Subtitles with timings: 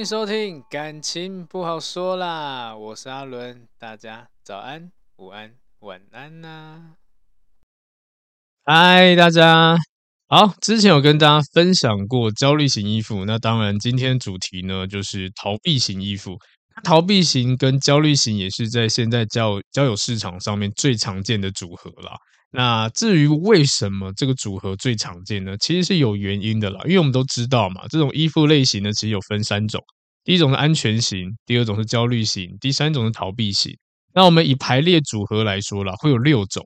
[0.00, 6.94] 迎收听，感情不好说啦，我是阿伦，大家早安、午安、晚安呐、
[8.64, 9.76] 嗨，大家
[10.26, 16.38] 好，之前有跟大家分享过焦虑型依附，那当然今天主题呢就是逃避型依附。
[16.82, 22.16] 逃避型跟焦虑型也是在现在交交友市场上面最常见的组合啦。
[22.52, 25.56] 那至于为什么这个组合最常见呢？
[25.58, 29.80] 其实是有原因的啦，因为我们都知道嘛，这种依附类型呢，其实有分三种，
[30.24, 33.76] 第一种是安全型，第二种是焦虑型，第三种是逃避型。
[34.14, 36.64] 那我们以排列组合来说啦，会有六种：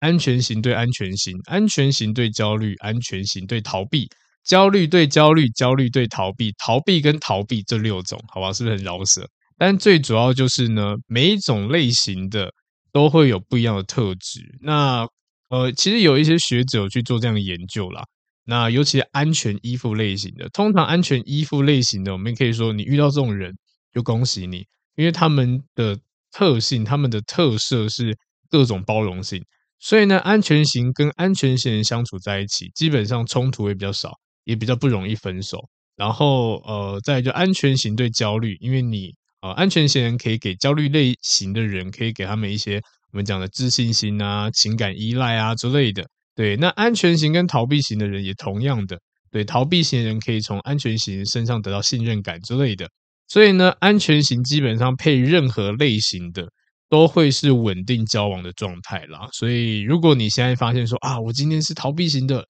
[0.00, 4.08] 安全型对安全型，安全型对焦虑，安全型对逃避，
[4.44, 9.26] 焦虑对焦虑，焦虑对逃避，逃避跟逃避这六种，好吧，是不是很饶舌？
[9.56, 12.52] 但最主要就是呢，每一种类型的
[12.92, 14.40] 都会有不一样的特质。
[14.60, 15.06] 那
[15.48, 18.02] 呃，其实有一些学者去做这样的研究啦。
[18.44, 23.56] 那尤其安全依附类型的，通常安全依附类型的，我们可以说你遇到这种人，
[23.92, 24.66] 就恭喜你，
[24.96, 25.98] 因为他们的
[26.32, 28.16] 特性、他们的特色是
[28.48, 29.44] 各种包容性，
[29.78, 34.12] 所以呢，安全型跟安全型人相处在一起，基本上冲突也比较少，
[34.44, 35.68] 也比较不容易分手。
[35.96, 42.80] 然后呃，再就安全型对焦虑，因为你呃，安全型人可以给焦虑类型的人，可以给他们一些。
[43.12, 46.06] 我们讲的自信心啊、情感依赖啊之类的，
[46.40, 46.56] 对。
[46.56, 48.98] 那安全型跟逃避型的人也同样的，
[49.30, 49.44] 对。
[49.44, 52.88] 逃避型的人可以从安全型身上得到信任感之类的。
[53.28, 56.48] 所以呢，安全型基本上配任何类型的
[56.88, 59.28] 都会是稳定交往的状态啦。
[59.32, 62.44] 所以，如果你现在发现说啊，我今天是逃避型的，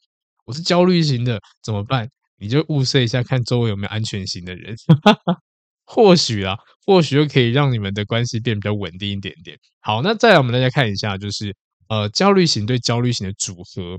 [0.46, 2.08] 我是焦虑型的，怎么办？
[2.38, 4.74] 你就物色一下，看周围有没有安全型的人。
[5.84, 9.58] 或许啊，或许就可以让你们的关系变比较稳定一点点。
[9.80, 11.54] 好，那再来我们大家看一下，就是
[11.90, 13.98] 呃，焦虑型对焦虑型的组合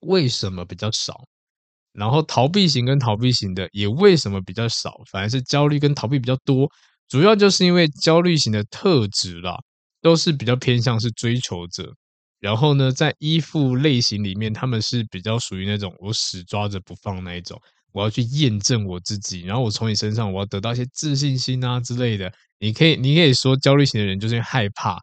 [0.00, 1.24] 为什么比较少？
[1.94, 5.00] 然后逃避型跟逃避型的也为什么比较少？
[5.10, 6.70] 反而是焦虑跟逃避比较多，
[7.08, 9.56] 主要就是因为焦虑型的特质啦，
[10.02, 11.90] 都是比较偏向是追求者。
[12.38, 17.58] 然后呢，在依附类型里面，他们是比较属于那种我死抓着不放那一种。
[17.92, 22.30] 我要去验证我自己，然后我从你身上我要得到一些自信心啊之类的。
[22.58, 25.00] 你可以，你可以说焦虑型的人就是因为害怕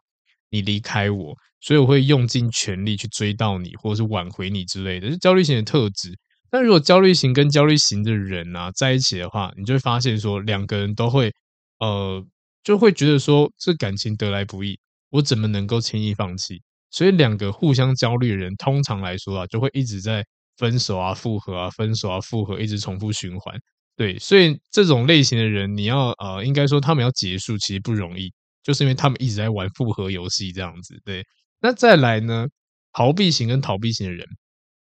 [0.54, 6.16] 你离开我，所以我会用尽全力去追到你，或者是挽回你之类的，是焦虑型的特质。
[6.50, 11.32] 但如果焦虑型跟焦虑型的人啊在一起的话，你就会发现说两个人都会
[11.80, 12.24] 呃
[12.62, 14.78] 就会觉得说这感情得来不易，
[15.10, 16.62] 我怎么能够轻易放弃？
[16.90, 20.24] 所以两个互相焦虑的人，通常来说啊，就会一直在。
[20.56, 23.52] 分手啊，复合啊，分手啊，复合，一直重复循环。
[23.96, 28.32] 对，所以这种类型的人，你要呃，应该说他们要结束其实不容易，
[28.64, 31.00] 就是因为他们一直在玩复合游戏这样子。
[31.04, 31.24] 对，
[31.60, 32.48] 那再来呢，
[32.92, 34.26] 逃避型跟逃避型的人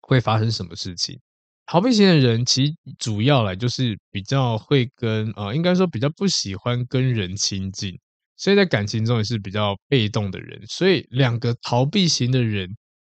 [0.01, 1.21] 会发生什么事情？
[1.67, 7.97] 逃避型的人其实主要来就是比较会跟呃，应该说比较不喜欢跟人亲近，
[8.37, 10.61] 所以在感情中也是比较被动的人。
[10.67, 12.75] 所以两个逃避型的人。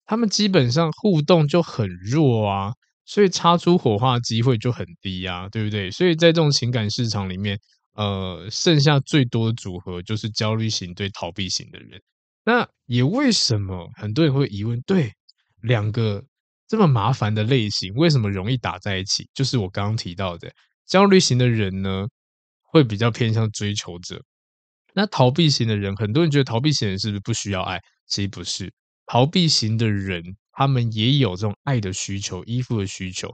[0.07, 2.73] 他们基本上互动就很弱啊，
[3.05, 5.89] 所以擦出火花的机会就很低啊，对不对？
[5.89, 7.57] 所以在这种情感市场里面，
[8.01, 12.01] 呃，剩下最多的组合就是焦虑型对逃避型的人。
[12.47, 15.13] 那也为什么很多人会疑问，对，
[15.61, 16.25] 两个
[16.67, 19.29] 这么麻烦的类型，为什么容易打在一起？
[19.35, 20.51] 就是我刚刚提到的，
[20.87, 22.07] 焦虑型的人呢，
[22.63, 24.19] 会比较偏向追求者。
[24.95, 27.79] 那逃避型的人，很多人觉得逃避型的人是不是不需要爱？
[28.07, 28.73] 其实不是。
[29.05, 30.23] 逃避型的人，
[30.53, 33.29] 他们也有这种爱的需求、依附的需求，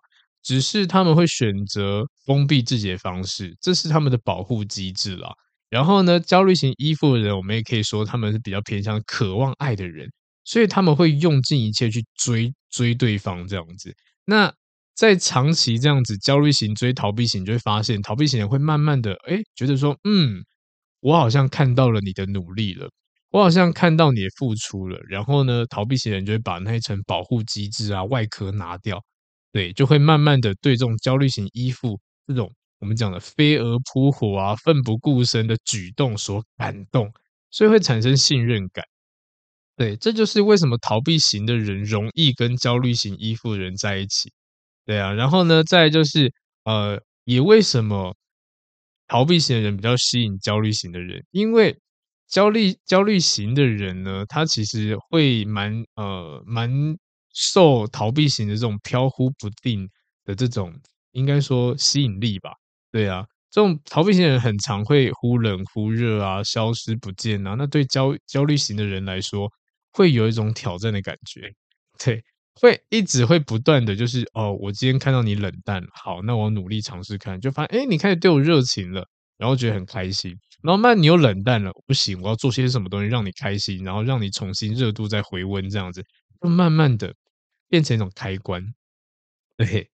[0.46, 5.28] 只是他们会选择封闭自己的方式，这是他们的保护机制啦。
[5.68, 10.08] 然后呢，焦虑型依附的人，我们也可以说他们是比较偏向渴望爱的人，
[10.44, 13.92] 所以他们会用尽一切去追追对方这样子。
[14.24, 14.54] 那
[14.94, 20.44] 在长期这样子焦虑型追逃避型，就会发现逃避型人会慢慢的哎觉得说，嗯，
[21.00, 22.88] 我好像看到了你的努力了。
[23.30, 29.02] 我好像看到你的付出了，然后呢，逃避型人就会把那一层保护机制啊外壳拿掉，
[29.56, 37.10] 对，就会慢慢的对这种焦虑型依附这种我们讲的飞蛾扑火啊、奋不顾身的举动所感动，
[37.50, 38.84] 所以会产生信任感。
[39.78, 44.30] 对，这就是为什么逃避型的人容易跟焦虑型依附的人在一起。
[44.84, 46.30] 对啊，然后呢，再就是
[46.64, 48.14] 呃，也为什么
[49.08, 51.24] 逃避型的人比较吸引焦虑型的人？
[51.30, 51.78] 因为
[52.28, 56.70] 焦虑焦虑型的人呢，他其实会蛮呃蛮
[57.38, 59.86] 受逃避型的这种飘忽不定
[60.24, 60.72] 的这种
[61.12, 62.50] 应该说吸引力吧？
[62.90, 67.54] 对啊，这种逃避型的人很常会忽冷忽热啊，消失不见啊。
[67.58, 69.50] 那对焦焦虑型的人来说，
[69.92, 71.52] 会有一种挑战的感觉，
[72.02, 72.22] 对，
[72.54, 79.06] 会一直会不断的就是哦，我今天看到你冷淡，好，那我努力尝试看，就发现哎，你开始对我热情了，
[79.36, 80.30] 然后觉得很开心，
[80.62, 86.02] 然后慢慢你又冷淡了，不行，我要做些什么东西让你开心，然后让你重新热度再回温，这样子，
[86.40, 87.14] 就慢慢的
[87.68, 88.62] 变成一种开关，
[89.56, 89.90] 对，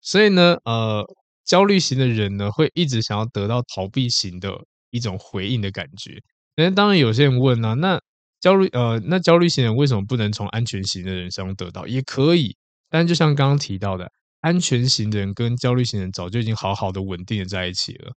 [0.00, 1.04] 所以呢，呃，
[1.44, 4.52] 焦虑型的人呢，会一直想要得到逃避型的
[4.90, 6.20] 一种回应的感觉，
[6.56, 8.00] 那当然有些人问啊，那。
[8.40, 11.86] 焦虑呃，那焦虑型人为什么不能从安全型的人身上得到？
[11.86, 12.54] 也可以，
[12.90, 18.12] 但就像刚刚提到的，安全型的人跟焦虑型人早就已经好好的稳定的在一起了，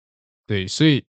[0.47, 1.05] 对，所以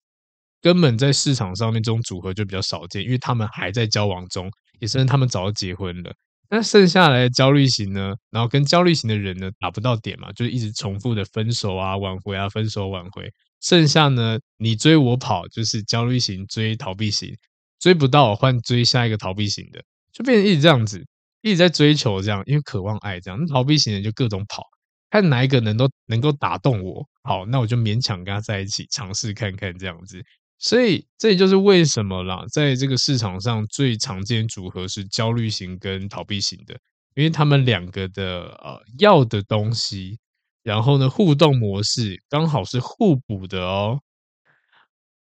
[0.60, 4.50] 根本在市场上面这种组合就比较少见，因为他们还在交往中，
[4.80, 6.12] 也甚至他们早就结婚了。
[6.56, 13.28] 那剩下来的焦虑型呢，然后跟焦虑型的人呢打不到点嘛，就是一直重复的分手啊、挽回啊、分手挽回，
[13.60, 17.36] 剩下呢你追我跑，就是焦虑型追逃避型。
[17.80, 21.04] 追不到，我换追下一个逃避型的，就变成一直这样子，
[21.42, 23.46] 一直在追求这样，因为渴望爱这样。
[23.48, 24.62] 逃避型的就各种跑，
[25.10, 30.22] 看哪一个能都能够打动我，好，那我就勉强跟他在一起，尝试看看这样子。
[30.64, 36.74] 所以这也就是为什么啦，在这个市场上最常见组合是焦虑型跟逃避型的，
[37.14, 40.18] 因为他们两个的呃要的东西，
[40.62, 44.00] 然后呢互动模式刚好是互补的哦。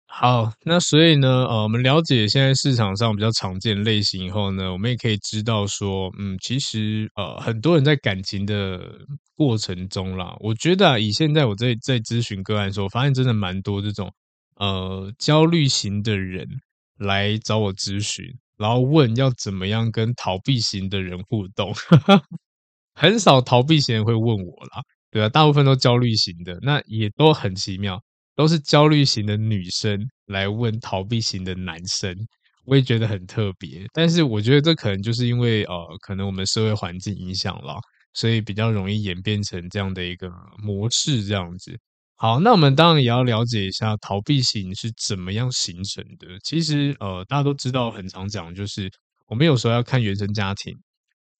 [0.06, 8.80] 好，那所以呢，呃，我们了解现在市场上比较常见类型以后呢，我们也可以知道说，嗯，其实呃，很多人在感情的
[9.34, 14.10] 过程中啦，我觉得啊，以现在我在在咨询个案的时候，发现真的蛮多这种
[14.56, 16.46] 呃焦虑型的人
[16.98, 18.24] 来找我咨询，
[18.58, 21.72] 然后问要怎么样跟逃避型的人互动，
[22.94, 28.00] 很少逃避型人会问我啦，对啊，大部分都焦虑型的，那也都很奇妙。
[28.36, 32.14] 都是焦虑型的女生来问逃避型的男生，
[32.66, 33.86] 我也觉得很特别。
[33.94, 37.78] 但是我觉得这可能就是因为呃，可能我们社会环境影响了，
[38.14, 40.30] 所以比较容易演变成这样的一个
[40.62, 41.78] 模式这样子。
[42.18, 46.26] 好，那我们当然也要了解一下逃避型是怎么样形成的。
[46.42, 48.90] 其实呃，大家都知道，很常讲就是
[49.26, 50.74] 我们有时候要看原生家庭。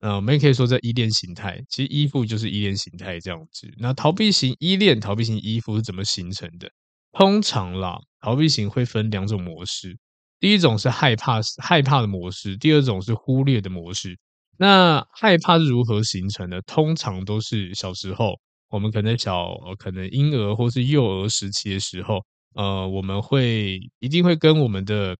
[0.00, 3.66] 呃，我们也可以说，在依恋形态，其实依附就是依恋形态这样子。
[3.78, 6.70] 那逃避型依恋、逃避型依附是怎么形成的？
[7.12, 9.96] 通常啦，逃避型会分两种模式，
[10.38, 14.18] 第一种是害怕害怕的模式，第二种是忽略的模式。
[14.58, 16.60] 那害怕是如何形成的？
[16.62, 18.34] 通常都是小时候，
[18.68, 22.24] 我们可能小，可能婴儿或是幼儿时期的时候，
[22.54, 25.16] 呃，我们会一定会跟我们的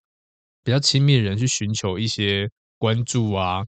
[0.64, 3.64] 比较亲密的人去寻求一些关注啊，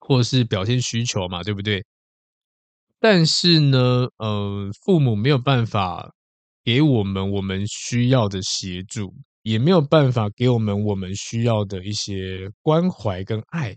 [0.00, 1.84] 或者是表现需求嘛，对不对？
[3.00, 6.12] 但是呢，呃，父母没有办法。
[6.64, 13.76] 给我们我们需要的协助，也没有办法给我们我们需要的一些关怀跟爱，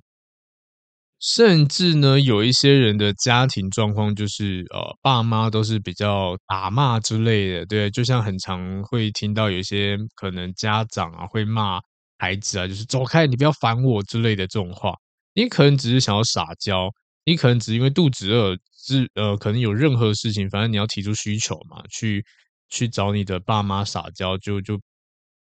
[1.20, 11.80] 甚至呢，有一些人的家庭状况就是，呃，爸妈都是比较打骂之类的，对，就像很常会听到有一些可能家长啊会骂
[12.18, 14.94] 孩子啊，就是走开，你不要烦我之类的这种话。
[15.34, 16.90] 你可能只是想要撒娇，
[17.26, 18.56] 你可能只因为肚子饿，
[18.88, 22.24] 是呃，可能有任何事情，反正你要提出需求嘛，去。
[22.68, 24.78] 去找你的爸妈撒娇，就就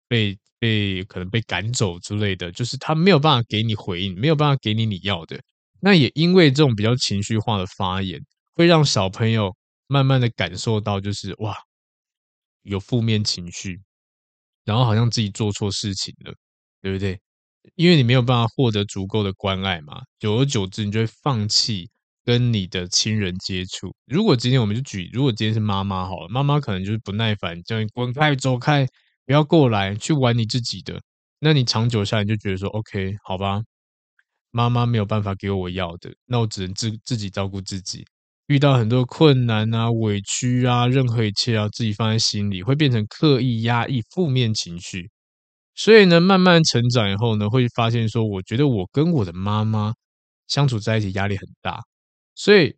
[0.07, 5.35] 被被可能被赶走之类的，就是他没有办法给你回应，没有办法给你你要的。
[5.85, 8.19] 那也因为这种比较情绪化的发言，
[8.55, 11.55] 会让小朋友慢慢的感受到，就是哇，
[12.63, 13.79] 有负面情绪，
[14.63, 16.33] 然后好像自己做错事情了，
[16.81, 17.19] 对不对？
[17.75, 21.87] 因为你没有办法获得足够的关爱嘛，久而久之，你就会放弃。
[22.25, 28.83] 跟你的亲人接触，如果今天我们就举，如果今天是妈妈好了，妈妈可能就是不耐烦，叫你滚开、走开，
[29.27, 30.99] 不要过来，去玩你自己的。
[31.37, 33.61] 那你长久下来你就觉得说，OK，好吧，
[34.55, 38.05] 妈妈没有办法给我要的，那我只能自自己照顾自己。
[38.47, 45.09] 遇到很多困难啊、委屈啊、任何一切啊，自己放在心里，会变成刻意压抑负面情绪。
[45.75, 49.93] 所以呢，慢慢成长以后呢，会发现说，我觉得我跟我的妈妈
[50.47, 51.81] 相处在一起压力很大，
[52.33, 52.77] 所以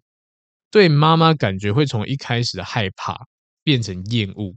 [0.71, 3.27] 对妈妈感觉会从一开始的害怕
[3.63, 4.55] 变成厌恶。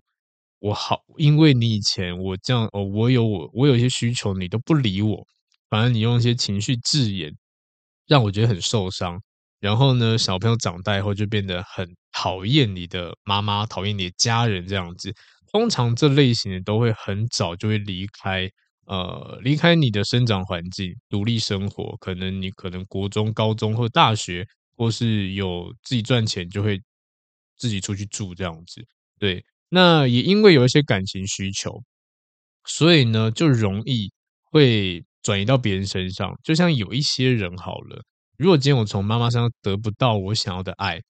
[0.61, 5.27] 我好，因为你以前我这样哦，我有我我有一些需求，你都不理我，
[5.71, 7.33] 反而你用一些情绪字眼，
[8.07, 9.23] 让我觉得很受伤。
[9.61, 15.15] 然后呢，小朋友长大以后就变得很讨厌你的妈妈，讨厌你的家人这样子。
[15.53, 18.49] 通常这类型的都会很早就会离开，
[18.87, 21.97] 呃，离开你的生长环境，独立生活。
[22.01, 24.47] 可能你可能国中、高中或大学，
[24.77, 26.81] 或是有自己赚钱，就会
[27.59, 28.85] 自己出去住这样子。
[29.19, 29.45] 对。
[29.69, 31.83] 那也因为有一些感情需求，
[32.65, 34.13] 所以呢，就容易
[34.45, 36.35] 会转移到别人身上。
[36.43, 38.03] 就像有一些人好了，
[38.37, 41.01] 如果今天我从妈妈身上得不到我想要的爱，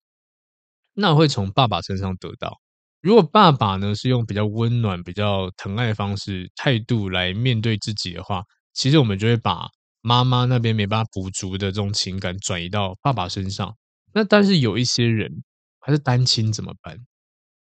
[0.95, 2.61] 那我会从爸爸身上得到。
[3.01, 8.43] 如果爸爸呢是用比较温暖、比较疼爱的方式态度来面对自己的话，
[8.75, 9.67] 其实我们就会把
[10.03, 13.75] 妈妈那边没办法补足的这种情感转移到爸爸身上。
[14.13, 15.31] 那但是有一些人
[15.79, 16.99] 还是单亲怎么办？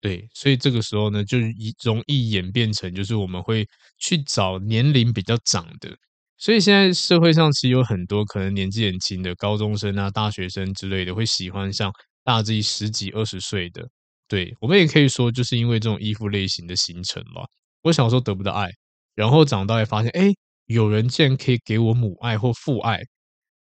[0.01, 1.39] 对，所以这个时候呢，就
[1.85, 3.69] 容易演变成，就是我们会
[3.99, 5.95] 去找年龄比较长的。
[6.41, 11.93] 所以现在社会上其实有很多可能年纪很轻的高中生啊、大学生之类的，会喜欢像
[12.25, 13.87] 大自己十几、二十岁的。
[14.27, 17.43] 对，我们也可以说，就是因为这种依附类型的形成吧。
[17.83, 18.71] 我小时候得不到爱，
[19.15, 20.33] 然后长大也发现，哎，
[20.65, 23.01] 有人竟然可以给我母爱或父爱，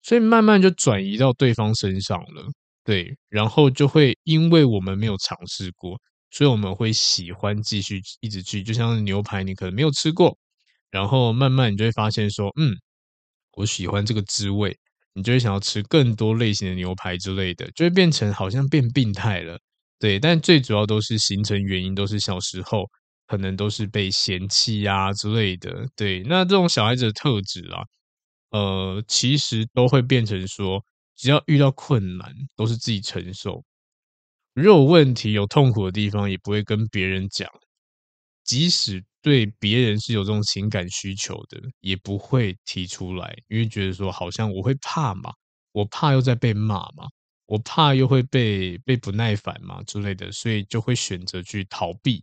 [0.03, 2.45] 所以慢慢就转移到对方身上了。
[2.83, 6.01] 对，然后就会因为我们没有尝试过。
[6.31, 10.39] 所以我们会喜欢继续一直去，就像牛排，你可能没有吃过，
[10.91, 12.77] 然后慢慢你就会发现说，嗯，
[13.53, 14.77] 我喜欢这个滋味，
[15.15, 19.59] 你就会想要吃更多类型的牛排之类的，就会变成好像变病态了，
[19.99, 20.19] 对。
[20.21, 22.85] 但最主要都是形成原因，都是小时候
[23.27, 26.23] 可能都是被嫌弃呀之类的，对。
[26.25, 27.83] 那这种小孩子的特质啊，
[28.51, 30.85] 呃，其实都会变成说，
[31.17, 33.63] 只要遇到困难，都是自己承受。
[34.55, 37.49] 如果有问题、有痛苦的地方，也不会跟别人讲。
[38.45, 45.33] 即使对别人是有这种情感需求的，也不会提出来，因为觉得说好像我会怕嘛，
[45.73, 47.07] 我怕又在被骂嘛，
[47.47, 52.23] 我怕又会被被不耐烦嘛之类的，所以就会选择去逃避。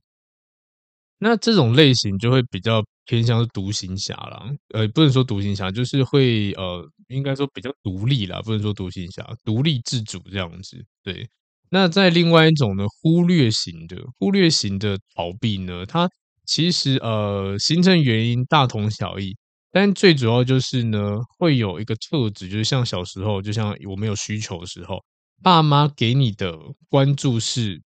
[1.19, 11.27] 那这种类型就会比较偏向是独行侠啦，呃，不能说独行侠，就是会呃，应该说比较独立啦，不能说独行侠，独立自主这样子，对。
[11.69, 16.09] 那在另外一种呢，忽略型的忽略型的逃避呢，它
[16.45, 19.35] 其实呃形成原因大同小异，
[19.71, 25.03] 但最主要就是呢，会有一个特质，就是像小时候，就像我们有需求的时候，
[25.43, 26.57] 爸妈给你的
[26.89, 27.81] 关注是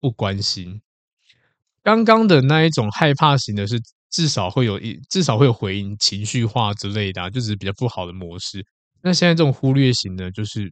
[0.00, 0.80] 不关心。
[1.82, 3.80] 刚刚的那一种害怕型的是
[4.10, 8.64] 至少会有一至少会有回应，情绪化之类的啊，就是比较不好的模式。
[9.02, 10.70] 那现在这种忽略型的，就是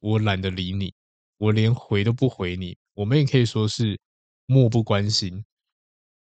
[0.00, 0.92] 我懒得理你。
[1.40, 3.98] 我连回都不回你，我们也可以说是
[4.44, 5.42] 漠不关心。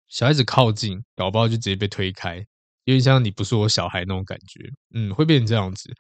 [0.08, 2.38] 小孩子靠近，搞不好就直接被推开，
[2.86, 4.72] 有点像你不是我小孩那种感觉。
[4.94, 5.94] 嗯，会变成这样子。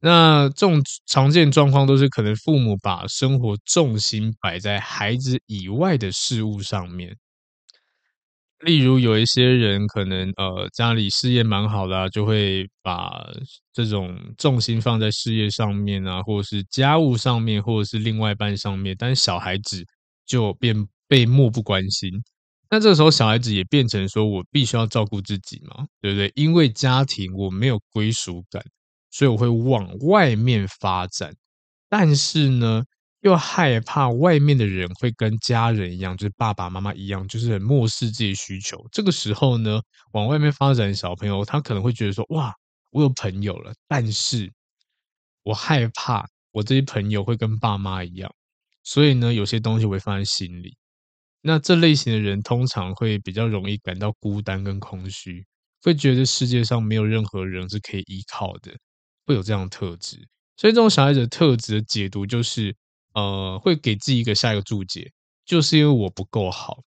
[0.00, 7.16] 那这种常见状况都是可能父母把生活重心摆在孩子以外的事物上面。
[8.60, 13.26] 例如有一些人可能呃家里事业蛮好的，就会把
[13.72, 19.84] 这种重心放在事业上面啊，或者是家务上面，或者是另外一半上面，但是小孩子
[20.26, 20.74] 就变
[21.06, 22.10] 被漠不关心。
[22.70, 26.32] 那这个时候小孩子也变成说，我必须要照顾自己嘛，对不对？
[26.34, 28.62] 因为家庭我没有归属感，
[29.10, 31.32] 所以我会往外面发展。
[31.88, 32.82] 但是呢，
[33.26, 38.86] 又害怕外面的人会跟家人一样，就是爸爸妈妈一样，就是很漠视自己需求。
[38.92, 39.80] 这个时候呢，
[40.12, 42.54] 往外面发展的小朋友，他可能会觉得说：“哇，
[42.92, 44.52] 我有朋友了。”但是，
[45.42, 48.32] 我害怕我这些朋友会跟爸妈一样，
[48.84, 50.76] 所以呢，有些东西我会放在心里。
[51.42, 55.44] 那这类型的人通常会比较容易感到孤单跟空虚，
[55.82, 58.72] 会觉得世界上没有任何人是可以依靠的，
[59.26, 60.16] 会有这样的特质。
[60.56, 62.76] 所以，这种小孩子的特质的解读就是。
[63.16, 65.10] 呃，会给自己一个下一个注解，
[65.46, 66.82] 就是因为我不够好，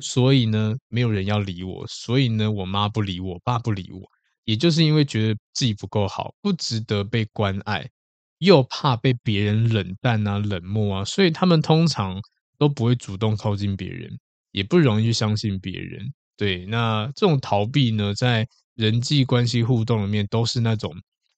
[0.00, 4.00] 所以呢，没有人要理我，所以呢，我妈不理我，爸不理我，
[4.44, 7.88] 也就是因为觉得自己不够好，不值得被关爱，
[8.38, 12.20] 又怕被别人冷淡啊、冷漠啊，所以他们通常
[12.58, 14.18] 都不会主动靠近别人，
[14.50, 16.12] 也不容易去相信别人。
[16.36, 20.92] 对，那这种逃避呢，在人际关系互动里面都是那种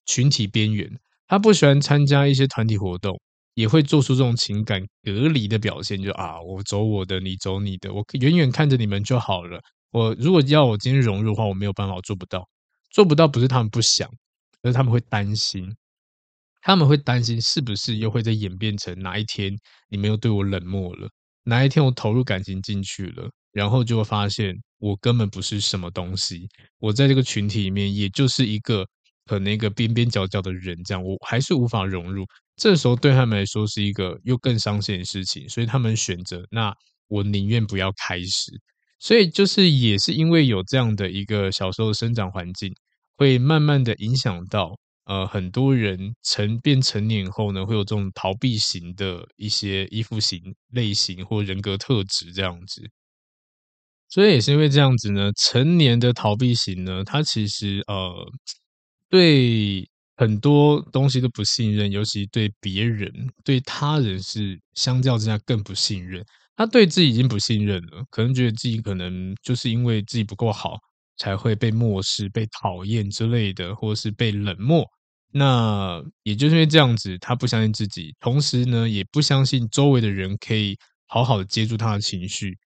[0.07, 0.89] 群体边缘，
[1.27, 3.19] 他不喜欢参加一些团体活动。
[3.55, 9.59] 也会做出这种情感隔离的表现，就啊，我走我的，你走你的，我远远看着你们就好了，
[9.91, 12.47] 我如果要我今天融入的话，我没有办法，做不到。
[12.91, 14.09] 做不到不是他们不想，
[14.61, 15.75] 而是他们会担心。
[16.61, 19.55] 他们会担心是不是又会再演变成哪一天
[19.89, 21.09] 你们又对我冷漠了，
[21.43, 26.47] 哪一天我投入感情进去了，然后就会发现我根本不是什么东西，
[26.79, 28.85] 我在这个群体里面也就是一个
[29.25, 32.25] 可能一个边边角角的人，这样我还是无法融入。
[32.55, 36.73] 这时候对他们来说是一个又更伤心的事情，所以他们选择那
[37.07, 38.51] 我宁愿不要开始。
[38.99, 42.73] 所以就是也是因为有这样的一个小时候的生长环境。
[43.17, 52.89] 会慢慢的影响到，呃，很多人成变成年后呢，会有这种逃避型的一些依附型类型或人格特质这样子。
[54.11, 58.13] 所以也是因为这样子呢，成年的逃避型呢，他其实呃，
[59.09, 63.11] 对很多东西都不信任，尤其对别人、
[63.43, 66.23] 对他人是相较之下更不信任。
[66.55, 70.77] 他对自己已经不信任了，可能觉得自己可能就是因为自己不够好。
[71.17, 74.85] 才会被漠视、被讨厌之类的，或者是被冷漠。
[75.31, 82.57] 那也就是因为这样子，他不相信自己，同时呢，也不相信周围的人可以好好的接住他的情绪，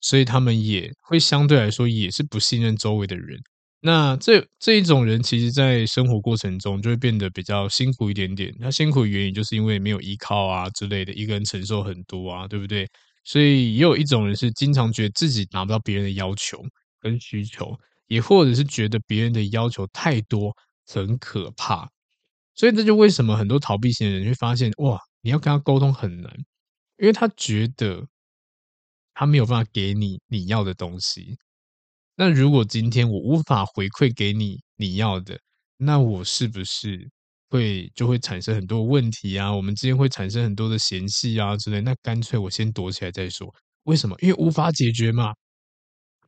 [0.00, 3.38] 所以他们也会相对来说也是不信任周围的人。
[3.84, 8.54] 那这这一种人，其实在生活过程中就会变得比较辛苦一点点。
[8.60, 12.88] 他辛苦的原因就是因为没有依靠啊之类的，一个人承受很多啊，对不对？
[13.24, 16.62] 所以也有一种人是经常觉得自己达不到别人的要求。
[17.00, 21.90] 跟需求，也或者是觉得别人的要求太多，很可怕，
[22.54, 26.32] 所以这就为什么很多逃避型的人会发现，哇，你要跟他沟通很难，
[26.98, 28.06] 因为他觉得
[29.14, 31.36] 他没有办法给你你要的东西。
[32.16, 35.38] 那如果今天我无法回馈给你你要的，
[35.78, 37.10] 那我是不是
[37.48, 39.52] 会就会产生很多问题啊？
[39.54, 41.80] 我们之间会产生很多的嫌隙啊之类。
[41.80, 43.52] 那干脆我先躲起来再说。
[43.84, 44.16] 为什么？
[44.20, 45.32] 因为无法解决嘛，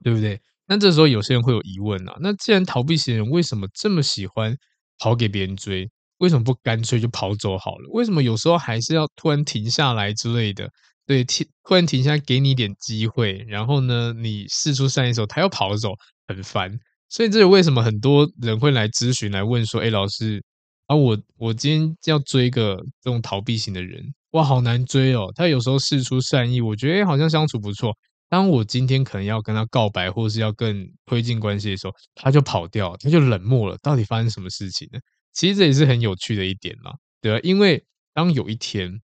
[0.02, 0.40] 对不对？
[0.66, 4.56] 那这时候有些人会有疑问啊，那既然逃避型人为什么这么喜欢
[4.98, 5.90] 跑给别人追？
[6.18, 7.88] 为什么不干脆就跑走好了？
[7.92, 10.70] 为什么有时候还是要突然停下来之类的？
[11.06, 15.92] 对，停，突然停下来给你一点机会，然后呢，你释出善意的时候，他又跑走，
[16.28, 16.78] 很烦。
[17.08, 20.42] 所以这是为什么很多人会来咨询来问说：“哎，老师
[20.86, 25.30] 啊，我我今天要追一个这种逃避型的人，哇，好难追哦。
[25.34, 27.94] 他有时候释出善意，我觉得，好像相处不错。”
[28.30, 33.76] 当我今天可能要跟他告白，或是要更推进关系的时候，他就跑掉，他就冷漠了。
[33.80, 34.98] 到底发生什么事情呢？
[35.32, 37.38] 其实这也是很有趣的一点啦，对吧？
[37.44, 39.00] 因为当有一天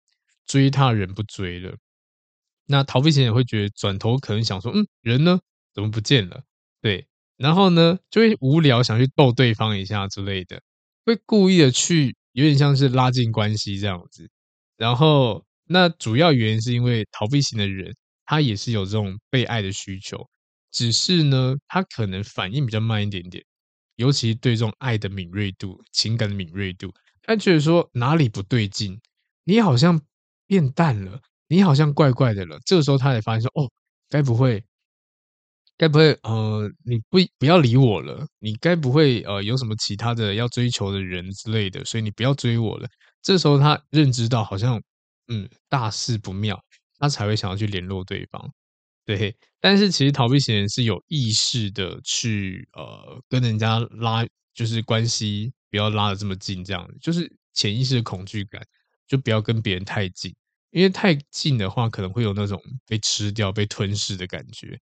[0.45, 1.75] 追他的人不追了，
[2.67, 5.39] 那逃避型也会觉得转头可能想说，嗯，人呢？
[5.73, 6.43] 怎么不见了？
[6.82, 10.62] 对，然后呢，就会无聊想去逗对方一下之类的，
[11.06, 14.30] 会故意的去，有点像是拉近关系这样子。
[14.77, 17.95] 然后，那主要原因是因为逃避型的人。
[18.30, 20.27] 他也是有这种被爱的需求，
[20.69, 23.41] 只是呢，他可能反应比较慢一点点，
[23.95, 28.99] 尤其对这种爱的敏锐度、情感的敏锐度，他觉得说哪里不对劲，
[29.45, 30.01] 你好像
[30.45, 32.60] 变淡了，你好像怪怪的了。
[32.65, 33.69] 这个时候他才发现说，哦，
[34.10, 34.63] 该不会，
[35.77, 38.25] 该不会，呃，你不不要理我了？
[38.39, 41.83] 你该不会呃有什么其他的要追求的人之类的？
[41.86, 42.88] 所以你不要追我了。
[43.21, 44.81] 这时候他认知到好像
[45.27, 46.62] 嗯大事不妙。
[46.99, 48.51] 他才会想要去联络对方，
[49.05, 49.38] 对。
[49.60, 58.60] 但是其实逃避型人是有意识的去呃跟人家拉，就是关系不要拉得这么近，这样就是潜意识的恐惧感，
[59.07, 60.33] 就不要跟别人太近，
[60.71, 64.80] 因为太近的话可能会有那种被吃掉、被吞噬的感觉。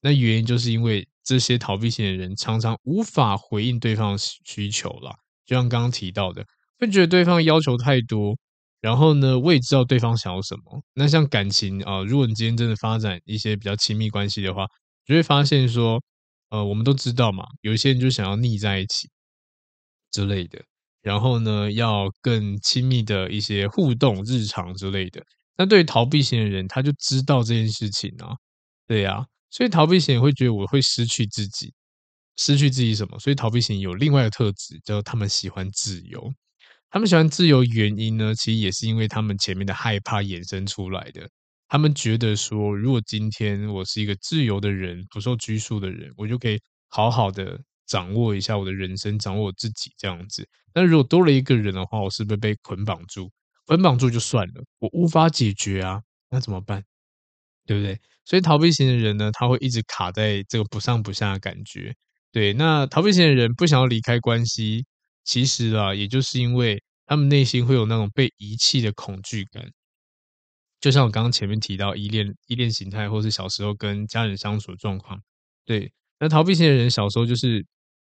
[0.00, 6.44] 那原因就是因为这些逃避型的人常常无法回应对方需求啦，就像刚刚提到的，
[6.78, 8.36] 会觉得对方要求太多。
[8.80, 10.82] 然后呢，我也知道对方想要什么。
[10.94, 14.66] 那像感情啊，如果你今天真的发展一些比较亲密关系的话，
[15.04, 16.00] 就会发现说，
[16.50, 19.10] 呃，我们都知道嘛，有些人就想要腻在一起
[20.12, 20.62] 之类的。
[21.06, 25.22] 然后呢，要更亲密的一些互动、日常之类的。
[25.56, 28.34] 那对于逃避型的人，他就知道这件事情啊，
[28.88, 31.72] 对呀，所以逃避型会觉得我会失去自己，
[32.36, 33.16] 失去自己什么？
[33.20, 36.28] 所以逃避型有另外一个特质，叫做他们喜欢自由。
[36.90, 41.28] 他们喜欢自由原因呢，其实也是因为他们前面的害怕衍生出来的。
[41.68, 50.46] 他们觉得说，如果今天我是一个自由的人，不受拘束的人，我就可以好好的掌握一下我的人生，掌握我自己这样子。
[50.74, 53.30] 那如果多了一个人的话，我是不是被捆绑住？
[53.66, 56.82] 捆绑住就算了，我无法解决啊，那怎么办？
[57.66, 57.98] 对不对？
[58.24, 61.94] 所以逃避型的人呢，他会一直卡在这个不上不下的感觉。
[62.32, 64.84] 对，那逃避型的人不想要离开关系。
[65.24, 69.68] 其实啊，也就是因为他们内心会有那种被遗弃的恐惧感，
[70.80, 75.20] 就像我刚刚前面提到依恋依恋形态，或是小时候跟家人相处的状况，
[75.64, 77.66] 对，那逃避型的人小时候就是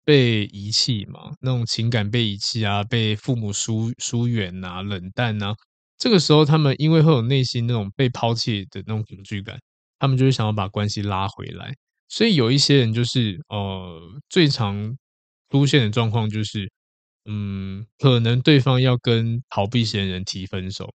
[0.09, 5.53] 被遗弃嘛，那种情感被遗弃啊，被父母疏疏远啊，冷淡啊，
[5.99, 9.59] 这个时候他们因为会有内心那种被抛弃的那种恐惧感，
[9.99, 11.71] 他们就是想要把关系拉回来。
[12.07, 14.97] 所以有一些人就是呃，最常
[15.51, 16.67] 出现的状况就是，
[17.25, 20.91] 嗯，可能对方要跟逃避型人提分手。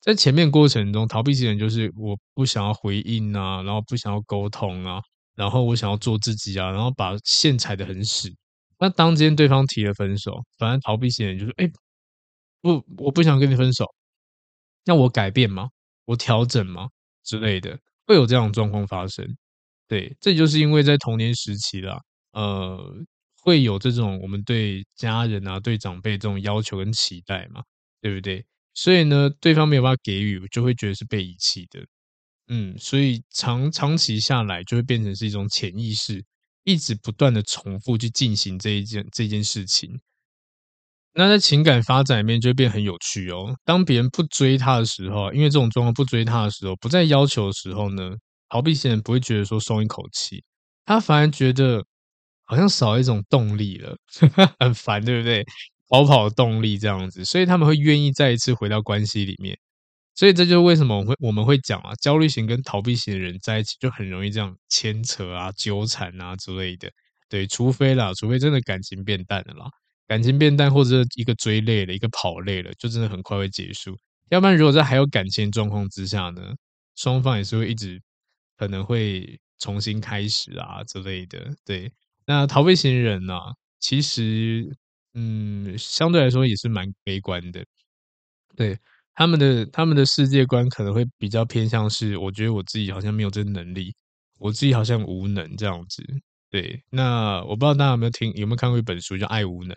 [0.00, 5.02] 在前面过程中，逃避型人就是我不想要回应啊，然后不想要沟通啊，
[5.36, 8.32] 然后我想要做自己啊，然后把线踩得很死。
[8.78, 11.70] 那当今天对方提了分手，反而逃避型人就说：“哎，
[12.60, 13.86] 不，我不想跟你分手，
[14.84, 15.70] 那我改变吗？
[16.06, 16.88] 我调整吗？
[17.24, 19.26] 之类的，会有这样的状况发生。
[19.88, 22.00] 对，这就是因为在童年时期啦，
[22.32, 22.94] 呃，
[23.42, 27.62] 会有这种我们对家人啊、对长辈这种要求跟期待嘛，
[28.00, 31.86] 对不对？”所以呢，对方没有办法给予，就会觉得是被遗弃的，
[32.48, 36.24] 嗯，所以长长期下来就会变成是一种潜意识，
[36.64, 40.00] 一直不断的重复去进行这一件这件事情。
[41.14, 43.54] 那在情感发展里面就会变很有趣哦。
[43.64, 48.14] 当别人不追他的时候，因为这种状况不追他的时候，不再要求的时候呢，
[48.48, 50.42] 逃避型人不会觉得说松一口气，
[50.84, 51.84] 他反而觉得
[52.46, 53.96] 好像少一种动力了，
[54.58, 55.44] 很烦，对不对？
[55.88, 59.56] 逃跑的动力这样子，所以他们会愿意再一次回到关系里面，
[60.14, 66.90] 所以这就是为什么我会我们会讲啊，焦虑型跟逃避型的人在一起就很容易这样牵扯啊、纠缠啊之类的。
[67.28, 69.66] 对，除非啦，除非真的感情变淡了啦，
[70.06, 73.98] 感情变淡或者一个追累了，一个跑累了，就真的很快会结束。
[74.30, 76.54] 要不然，如果在还有感情状况之下呢，
[76.96, 78.00] 双方也是会一直
[78.56, 81.54] 可能会重新开始啊之类的。
[81.64, 81.90] 对，
[82.26, 83.34] 那逃避型人呢，
[83.80, 84.76] 其实。
[85.16, 87.64] 嗯，相对来说也是蛮悲观的，
[88.56, 88.78] 对，
[89.14, 93.94] 他们的他们的世界观可能会比较偏向是，我觉得我自己好像没有这能力，
[94.38, 96.02] 我自己好像无能这样子。
[96.50, 99.74] 对，那我不知道大家有没有听，有没有看过一本书叫《爱无能》？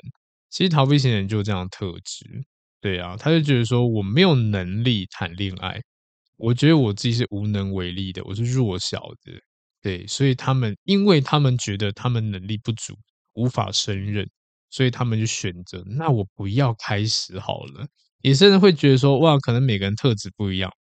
[0.50, 2.26] 其实逃避型人就有这样的特质，
[2.82, 5.82] 对啊，他就觉得说我没有能力谈恋爱，
[6.38, 9.34] 我觉得我自己是无能为力的，我是弱小的，
[9.82, 12.96] 对，所以他们因为他们觉得他们能力不足，
[13.34, 14.28] 无法胜任。
[14.70, 17.88] 所以他们就选择，那我不要开始好了。
[18.28, 20.72] 也甚至会觉得说，哇，可能每个人特质不一样，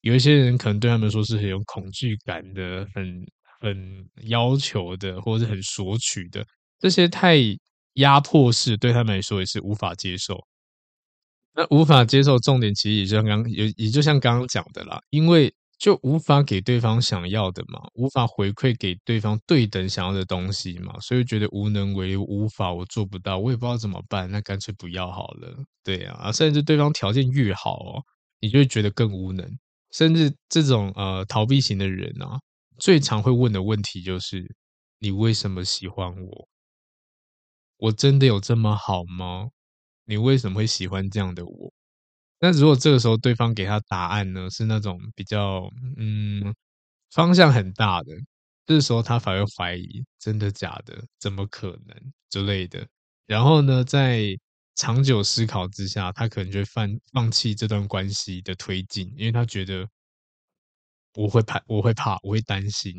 [0.00, 3.24] 有一些人可能对他们说是很有恐惧感的，很
[3.60, 6.44] 很要求的，或者是很索取的，
[6.80, 7.36] 这些太
[7.94, 10.38] 压迫式，对他们来说也是无法接受。
[11.54, 15.54] 那无法接受，重点其实也就像刚也也就像刚刚讲的啦，因为。
[15.84, 25.54] 就无法给对方想要的嘛，无法回馈给对方对等想要的东西嘛，所以觉得无能为力，无法，我做不到，我也不知道怎么办，那干脆不要好了。
[25.82, 28.02] 对啊，甚至对方条件越好哦，
[28.40, 29.46] 你就会觉得更无能。
[29.90, 32.40] 甚至这种呃逃避型的人啊，
[32.78, 34.42] 最常会问的问题就是：
[35.00, 36.48] 你为什么喜欢我？
[37.76, 39.48] 我真的有这么好吗？
[40.06, 41.72] 你为什么会喜欢这样的我？
[42.44, 46.54] 那如果这个时候对方给他答案呢，是那种比较嗯
[47.10, 48.12] 方向很大的，
[48.66, 51.96] 这时候他反而怀疑真的假的，怎么可能
[52.28, 52.86] 之类的。
[53.26, 54.26] 然后呢，在
[54.74, 59.88] 长久思考之下，他可能就会放放弃这段关系的推进，因为他觉得
[61.14, 62.92] 我会怕，我会怕，我会担心。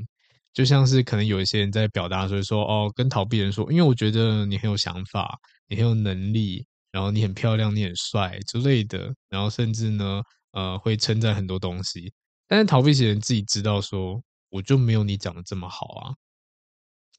[0.53, 6.65] 就像是可能有一些人在表达，所以说哦，跟逃避人说，因为我觉得你很有想法，你很有能力。
[6.95, 10.21] 然后你很漂亮，你很帅之类的，然后甚至呢，
[10.53, 12.13] 呃，会称赞很多东西。
[12.47, 16.15] 但是逃避型人自己知道说，我就没有你讲的这么好啊。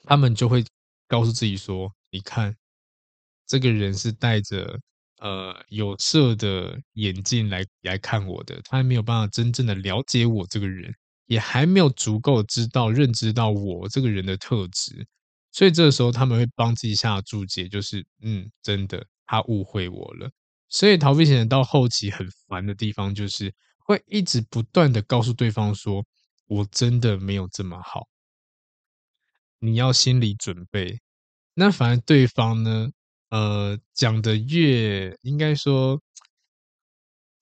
[0.05, 0.65] 他们就会
[1.07, 2.57] 告诉自己说，你看，
[3.47, 4.81] 这个人是戴着
[5.19, 10.91] 呃有色的眼镜来来看我的，他还没有办法真正的了解我这个人，
[11.27, 15.07] 也还没有足够知道认知到我这个人的特质。
[15.53, 19.05] 所以这个时候他们会帮自己下注解，就是嗯，真的。
[19.27, 20.31] 他误会我了，
[20.69, 26.05] 所以逃避型人到后期很烦的地方，就是会一直不断的告诉对方说
[26.49, 28.07] ：“我真的没有这么好，
[29.61, 31.01] 你要心理准备。”
[31.55, 32.91] 那反而对方呢，
[33.31, 36.01] 呃，讲的越应该说，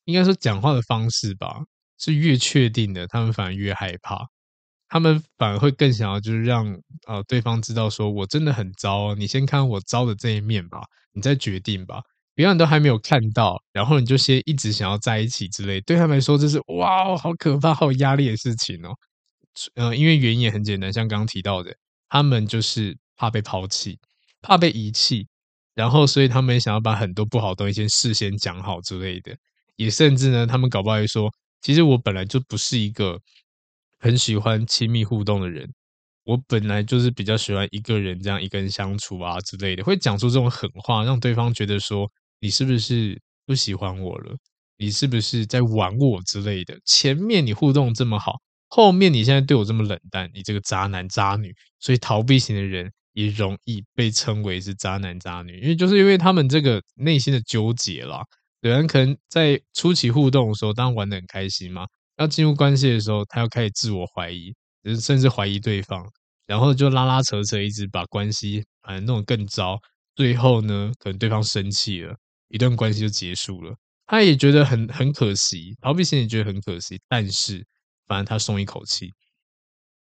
[0.05, 1.65] 应该说讲话的方式吧，
[1.99, 4.29] 是越确定的，他们反而越害怕。
[4.89, 6.67] 他们反而会更想要，就是让
[7.07, 12.03] 呃对方知道，说我真的很糟，你先看我糟的这一面吧，你再决定吧。
[12.37, 18.95] 别人都还没有看到，然后你就先一直想要在一起之类，对他们来说这是哇，好可怕、好压力的事情哦。
[19.75, 21.75] 呃，因为原因也很简单，像刚刚提到的，
[22.09, 23.99] 他们就是怕被抛弃，
[24.43, 25.29] 怕被遗弃，
[25.75, 29.37] 然后所以他们想要把很多不好的东西先事先讲好之类的，
[29.77, 33.21] 也甚至呢，他们搞不好会说，其实我本来就不是一个。
[34.05, 35.67] 很喜欢亲密互动的人，
[36.25, 42.07] 我本来就是比较喜欢一个人这样一个人相处啊之类的，会讲出这种狠话，让对方觉得说
[42.39, 44.37] 你是不是不喜欢我了？
[44.77, 46.79] 你是不是在玩我之类的？
[46.85, 48.35] 前面你互动这么好，
[48.69, 51.51] 后面你现在对我这么冷淡，你这个渣男渣女。
[51.81, 58.21] 所以逃避型的人也容易被称为是渣男渣女，因为就是因为他们这个内心的纠结啦。
[58.61, 64.55] 有人可能在初期互动的时候，当然玩得很开心嘛，要进入关系的时候，他要开始自我怀疑。
[65.01, 66.05] 甚至怀疑对方，
[66.45, 69.79] 然后就拉拉扯扯，一直把关系反正弄得更糟。
[70.15, 72.15] 最后呢，可能对方生气了，
[72.49, 73.75] 一段关系就结束了。
[74.07, 77.01] 他也觉得很很可惜，逃避型也觉得很可惜。
[77.09, 77.67] 但是，
[78.07, 79.11] 反正他松一口气，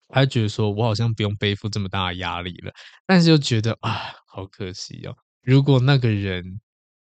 [0.10, 2.72] 他觉得说：“我好像不用背负这么大的压力了。”
[3.08, 5.16] 但是又觉得啊，好可惜哦。
[5.42, 6.62] 如果那个人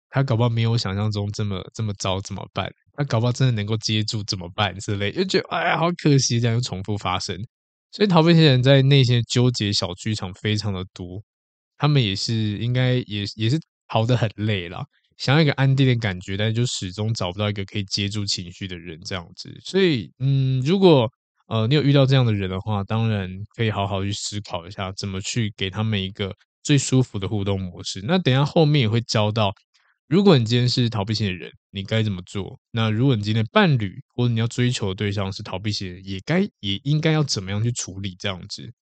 [0.08, 2.68] 他搞不好没有我想象中这么这么糟，怎么办？
[3.00, 7.34] 他搞不好真的能够接住怎么办之类，又觉得哎呀，好可惜，这样又重复发生。
[7.92, 11.22] 所以逃避型人在内心纠结小剧场非常的多，
[11.78, 13.58] 他们也是应该也也是
[13.88, 14.84] 逃得很累了，
[15.16, 19.50] 想要一个安定的感觉，但是就始终找不到一个可以接住情绪的人这样子。
[19.64, 21.10] 所以，嗯，如果
[21.46, 28.02] 呃你有遇到这样的人的话，当然可以好好去思考一下，怎么去给他们一个最舒服的互动模式。
[28.04, 29.54] 那等下后面也会教到。
[30.10, 32.58] 如果你今天是逃避型的人，你该怎么做？
[32.72, 38.72] 那如果你今天的伴侣或者你要追求的对象是逃避型的人，也该也应该要怎么样去处理这样子？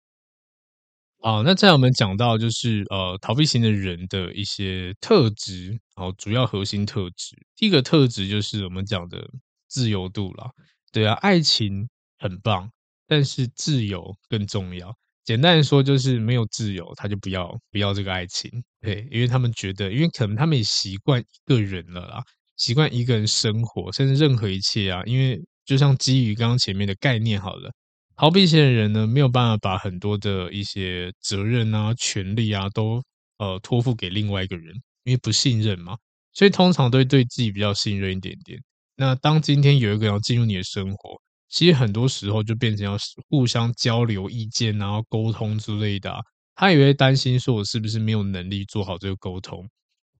[1.20, 7.36] 啊，那再我们讲到就是呃逃避型的人的一些特质，然后主要核心特质。
[7.54, 9.28] 第一个特质就是我们讲的
[9.68, 10.50] 自由度啦。
[10.92, 11.86] 对啊，爱情
[12.18, 12.70] 很棒，
[13.06, 14.96] 但是自由更重要。
[15.28, 22.22] 简单的说，就是没有自由，他就不要不要这个爱情，对，因为他们觉得，因为可能他们也习惯一个人了啦，
[22.56, 27.70] 习惯一个人生活，甚至任何一切啊，因为就像基于刚刚前面的概念好了，
[28.16, 33.02] 逃避型的人呢，没有办法把很多的一些责任啊、权利啊，都
[33.36, 35.94] 呃托付给另外一个人，因为不信任嘛，
[36.32, 38.58] 所以通常都会对自己比较信任一点点。
[38.96, 42.96] 那当今天有一个人要进入你的生活，其实很多时候就变成要
[43.28, 46.14] 互相交流意见，然后沟通之类的。
[46.54, 49.68] 他也会担心说，我是不是没有能力做好这个沟通？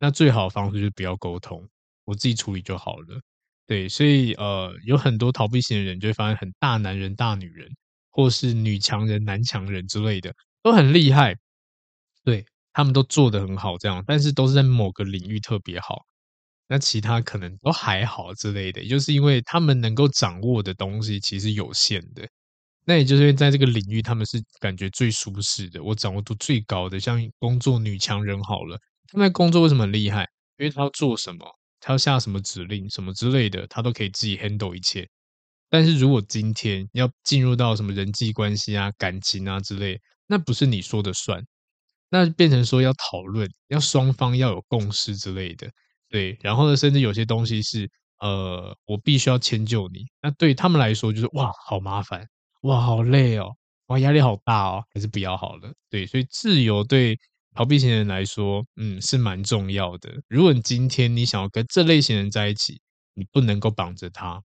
[0.01, 1.69] 那最好的方式就是不要沟通，
[2.05, 3.21] 我自己处理就好了。
[3.67, 7.69] 对，所以呃，有很多逃避型的人就会发现，很大男人、大女人，
[8.11, 11.37] 或是女强人、男强人之类的，都很厉害。
[12.25, 16.05] 对，他们都做得很好，这样，但是都是在某个领域特别好。
[16.69, 22.29] 那其他可能都还好之类的，就是因为他们能够掌握的东西其实有限的。
[22.85, 26.99] 那也就是因为在这个领域，他们是感觉最舒适的，我掌握度最高的。
[27.01, 28.79] 像工作女强人好了，
[29.09, 30.23] 他们工作为什么厉害？
[30.59, 31.47] 因为他要做什么，
[31.81, 35.09] 他要下什么指令，什么之类的，他都可以自己 handle 一切。
[35.71, 41.43] 但是如果今天要进入到什么人际关系啊、感情啊之类，那不是你说的算，
[42.11, 45.71] 那变成说要讨论，要双方要有共识之类的。
[46.09, 47.91] 对，然后呢，甚至有些东西是，
[48.21, 50.07] 呃，我必须要迁就你。
[50.23, 52.27] 那对他们来说，就是哇，好麻烦，
[52.63, 53.55] 哇，好累哦，
[53.89, 55.73] 哇，压力好大哦，还是不要好了。
[55.91, 57.19] 对，所以自由对
[57.55, 60.11] 逃避型人来说，嗯，是蛮重要的。
[60.29, 62.81] 如果你今天你想要跟这类型人在一起，
[63.15, 64.41] 你不能够绑着他，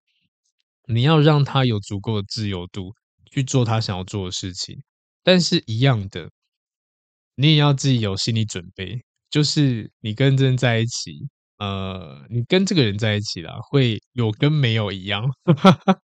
[0.86, 2.92] 你要让他有足够的自由度
[3.30, 4.76] 去做他想要做的事情。
[5.22, 6.30] 但是，一样的，
[7.36, 11.26] 你也要自己有心理准备，就是你跟这人在一起。
[11.58, 15.24] 呃，你跟这个人在一起了，会有跟没有一样。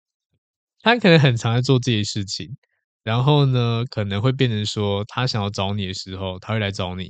[0.83, 2.57] 他可能很常在做这些事情，
[3.05, 7.07] 然后呢，可能会变成说，他想要找你的时候，他会来找你；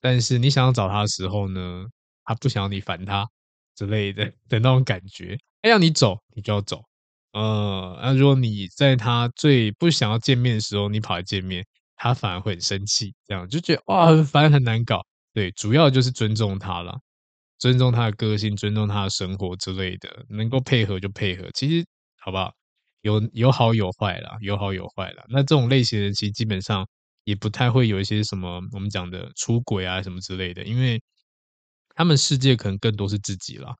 [0.00, 1.86] 但是你想要找他的时候呢，
[2.24, 3.28] 他不想要你烦他
[3.76, 5.38] 之类的的那种感觉。
[5.62, 6.82] 他要你走，你就要走。
[7.32, 11.64] 呃，那如果你在他最不想要见面的时候，你跑来见面，
[11.96, 15.02] 他反而会很生气，这样就觉得哇，很烦很难搞。
[15.34, 16.98] 对，主要就是尊重他了。
[17.62, 21.48] 尊重他的个性，尊重他的生活之类的，能够配合就配合。
[21.54, 21.86] 其实，
[22.18, 22.52] 好不好？
[23.02, 25.22] 有有好有坏啦，有好有坏啦。
[25.28, 26.84] 那这种类型的人，其实基本上
[27.22, 31.00] 也不太会有一些什么我们讲的出轨啊什么之类的，因为
[31.94, 33.72] 他们世界可能更多是自己啦，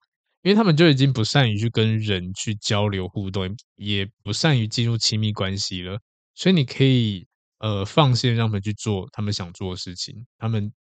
[0.43, 5.99] 因为他们就已经不善于去跟人去交流互动，也不善于进入亲密关系了。
[6.37, 7.27] 所以你可以
[7.59, 10.73] 呃放心让他们去做他们想做的事情，他们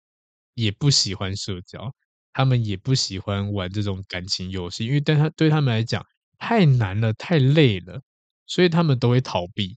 [0.53, 1.91] 也不喜欢社交。
[2.33, 6.05] 他们也不喜欢玩这种感情游戏，因为对他对他们来讲
[6.39, 8.01] 太难了，太累了，
[8.47, 9.77] 所以他们都会逃避。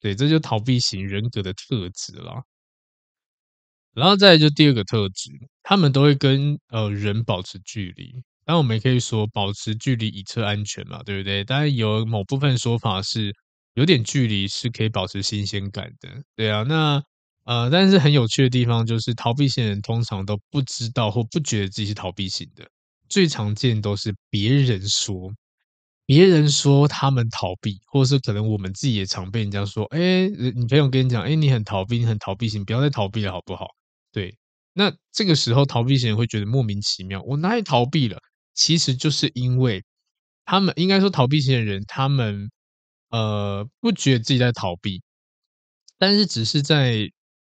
[0.00, 2.42] 对，这就逃避型人格的特质了。
[3.94, 5.30] 然后再来就第二个特质，
[5.62, 8.12] 他们都会跟呃人保持距离。
[8.44, 11.44] 当然，我们也可以说保持距离以策安全嘛，对不对？
[11.44, 13.34] 当然有某部分说法是
[13.74, 16.08] 有点距离是可以保持新鲜感的。
[16.36, 17.02] 对啊，那
[17.50, 22.64] 呃，但是很有趣的地方就是，逃避型人通常都不知道或不觉得自己是逃避型的。
[23.08, 25.32] 最常见都是别人说，
[26.06, 33.66] 别人说他们逃避，或者是可能我们自己也常被人家说，哎，你朋友跟你讲，哎，你很逃避，你很逃避型，不要再逃避了，好不好？
[34.12, 34.32] 对。
[34.72, 37.20] 那这个时候，逃避型人会觉得莫名其妙。
[37.22, 38.16] 我哪里逃避了？
[38.54, 39.82] 其实就是因为
[40.44, 42.48] 他们应该说，逃避型的人，他们
[43.10, 45.02] 呃不觉得自己在逃避，
[45.98, 47.10] 但是只是在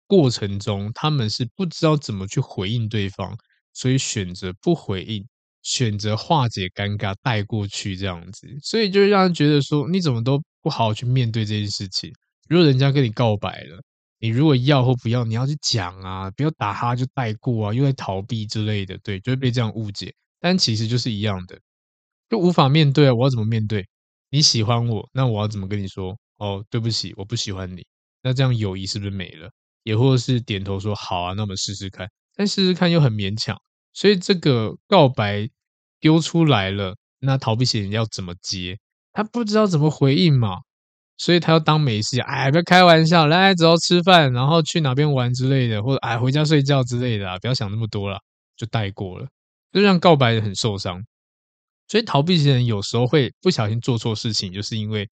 [0.07, 3.37] 过程中，他们是不知道怎么去回应对方，
[3.73, 5.27] 所以选择不回应，
[5.63, 12.13] 选择化解尴尬，带过去这样子，所以就让人觉得说，你怎么都不好好去面对这件事情。
[12.49, 13.81] 如果人家跟你告白了。
[14.19, 20.13] 你如果要或不要，你要去讲啊，不要打哈就带过啊，又在逃避之类的，对，就会被这样误解。
[20.41, 21.61] 但其实就是一样的，
[22.31, 23.15] 就无法面对啊！
[23.15, 23.87] 我要怎么面对？
[24.31, 26.19] 你喜欢我，那我要怎么跟你说？
[26.39, 27.87] 哦，对不起，我不喜欢你。
[28.23, 29.51] 那这样友谊是不是没了？
[29.87, 32.11] 也或者是点头说好啊，那我们试试看。
[32.35, 33.57] 但试试看又很勉强，
[33.93, 35.49] 所以这个告白
[36.01, 38.77] 丢出来了，那逃避型人要怎么接？
[39.13, 40.59] 他不知道怎么回应嘛。
[41.19, 48.19] 所以他要当没事，哎，不要开玩笑，来，走要吃饭，然后去哪边玩之类的，或者哎，回家睡觉之类的啊，不要想那么多了，
[48.55, 49.27] 就带过了，
[49.73, 51.03] 就让告白人很受伤。
[51.89, 55.09] 所以逃避型人有时候会不小心做错事情，就是因为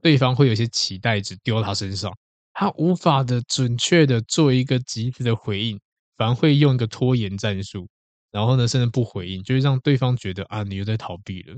[0.00, 2.12] 对方会有一些期待值丢到他身上，
[2.60, 5.78] 他无法的准确的做一个及时的回应，
[6.16, 7.86] 反而会用一个拖延战术，
[8.32, 11.54] 然后呢，甚至不回应，就会让对方觉得啊，你又在逃避了，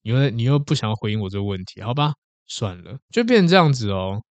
[0.00, 2.14] 你又你又不想要回应我这个问题，好吧？
[2.46, 4.22] 算了，就变成这样子哦。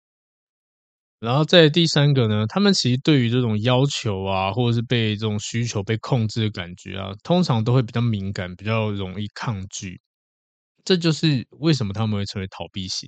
[1.20, 10.02] 然后在第三个呢，他们其实对于这种要求啊，或者是被这种需求被控制的感觉啊，通常都会比较敏感，比较容易抗拒。
[10.84, 13.08] 这就是为什么他们会成为逃避型，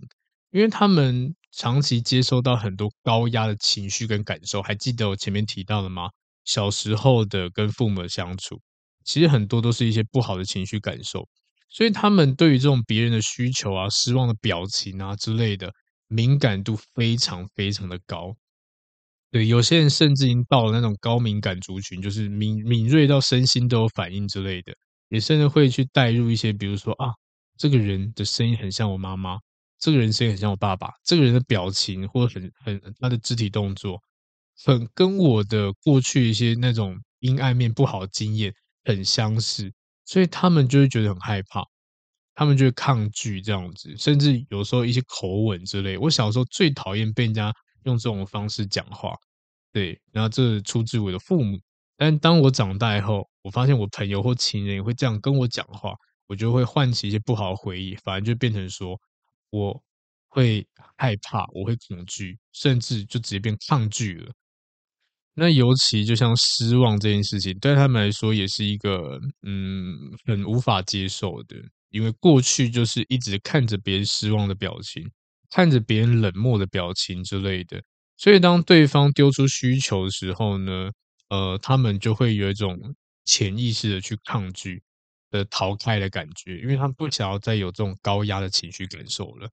[0.52, 4.62] 因为他们长期接收到很多高压的情绪跟感受。
[4.62, 6.10] 还记得我前面提到的吗？
[6.46, 8.60] 小时候的跟父母的相处，
[9.06, 11.28] 其实很多都是一些不好的情绪感受。
[11.70, 15.72] 所以他们对于这种别人的需求啊、失望的表情啊之类的，
[16.08, 18.36] 敏感度非常非常的高。
[19.32, 24.74] 对，有些人甚至已经到了那种高敏感族群，就是敏敏锐到身心都有反应之类的，
[25.08, 27.08] 也甚至会去带入一些，比如说啊，
[27.58, 29.38] 这个人的声音很像我妈妈，
[29.82, 34.00] 这个人声音很像我爸爸，这个人的表情或者很很他的肢体动作，
[34.64, 38.54] 很跟我的过去一些那种阴暗面不好的经验
[38.86, 39.74] 很相似。
[40.06, 41.64] 所以他们就会觉得很害怕，
[42.36, 45.98] 他们就会抗拒这样子，甚至有时候一些口吻之类。
[45.98, 47.54] 我小时候最讨厌被人家
[47.86, 49.16] 用这种方式讲话，
[49.74, 51.58] 对，然后这出自我的父母。
[51.98, 55.96] 但当我长大以后，我发现我朋友或情人也会这样跟我讲话，
[56.28, 59.00] 我就会唤起一些不好的回忆，反而就变成说
[59.52, 59.84] 我
[60.28, 64.32] 会害怕，我会恐惧，甚至就直接变抗拒了。
[65.34, 71.56] 那尤其就像失望这件事情，对他们来说也是一个嗯很无法接受的，
[71.90, 75.10] 因为过去就是一直看着别人失望的表情，
[75.50, 77.82] 看着别人冷漠的表情之类的，
[78.18, 80.92] 所以当对方丢出需求的时候呢，
[81.30, 82.78] 呃，他们就会有一种
[83.26, 84.84] 潜意识的去抗拒
[85.32, 89.50] 的逃开的感觉，因为他不想要再有这种高压的情绪感受了。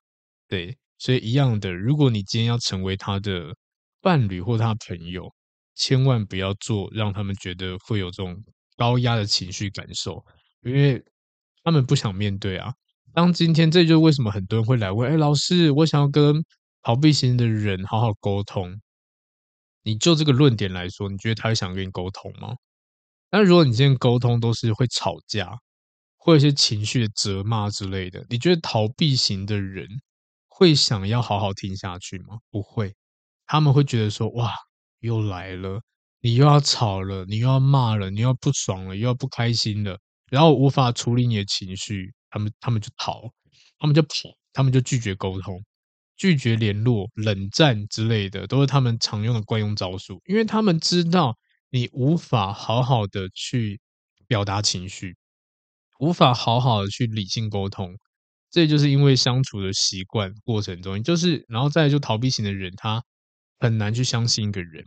[0.47, 3.57] 对，所以一样的，如果你今天要成为他的
[4.03, 5.33] 伴侣或他朋友。
[5.81, 8.37] 千万不要做让他们觉得会有这种
[8.77, 10.21] 高压的情绪感受，
[10.62, 11.01] 因为
[11.62, 12.75] 他们不想面对啊。
[13.14, 16.45] 当今天，这就是为什么很多人会来问：“哎，老师，我想要跟
[16.83, 18.81] 逃避型的人好好沟通。”
[19.87, 22.57] 你就这个论点来说，你觉得他会想跟你沟通吗？
[23.31, 25.61] 那如果你今天沟通都是会吵架，
[26.29, 29.88] 会有一些情绪的责骂之类的，你觉得逃避型的人
[30.49, 32.38] 会想要好好听下去吗？
[32.51, 32.95] 不会，
[33.47, 34.55] 他们会觉得说：“哇。”
[35.01, 35.81] 又来了，
[36.21, 39.97] 你又要吵了，你又要骂了，你又要不爽了，又要不开心了，
[40.29, 43.23] 然后无法处理你的情绪，他们他们就逃，
[43.79, 45.62] 他们就跑，他们就拒绝沟通，
[46.17, 51.38] 拒绝联络，冷战之类的，都是他们常用的惯用招数，因为他们知道
[51.71, 53.81] 你无法好好的去
[54.27, 55.17] 表达情绪，
[55.99, 57.96] 无法好好的去理性沟通，
[58.51, 63.03] 这就是因为相处的习惯过程中，就是然后再就逃避型的人他。
[63.61, 64.85] 很难去相信一个人，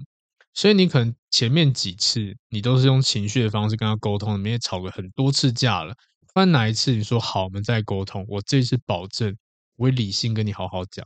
[0.53, 5.93] 所以你可能前面几次你都是用情绪的方式跟他沟通，你们也吵过很多次架了。
[6.33, 9.35] 不然哪一次你说好，我们再沟通，我这次保证
[9.75, 11.05] 我会理性跟你好好讲，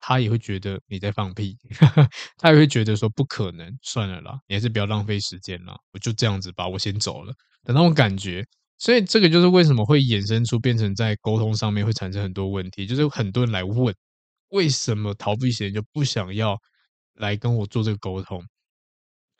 [0.00, 1.58] 他也会觉得你在放屁，
[2.38, 7.32] 他也会觉得说不可能，算了啦，你还是不要浪费时间啦，我就这样子吧，我先走了
[7.62, 8.42] 的那种感觉。
[8.78, 13.94] 所以这个就是为什么会衍生出变成在沟通上面会产生很多问题，就是有很多人来问。
[14.50, 16.58] 为什么逃避型就不想要
[17.14, 18.42] 来跟我做这个沟通？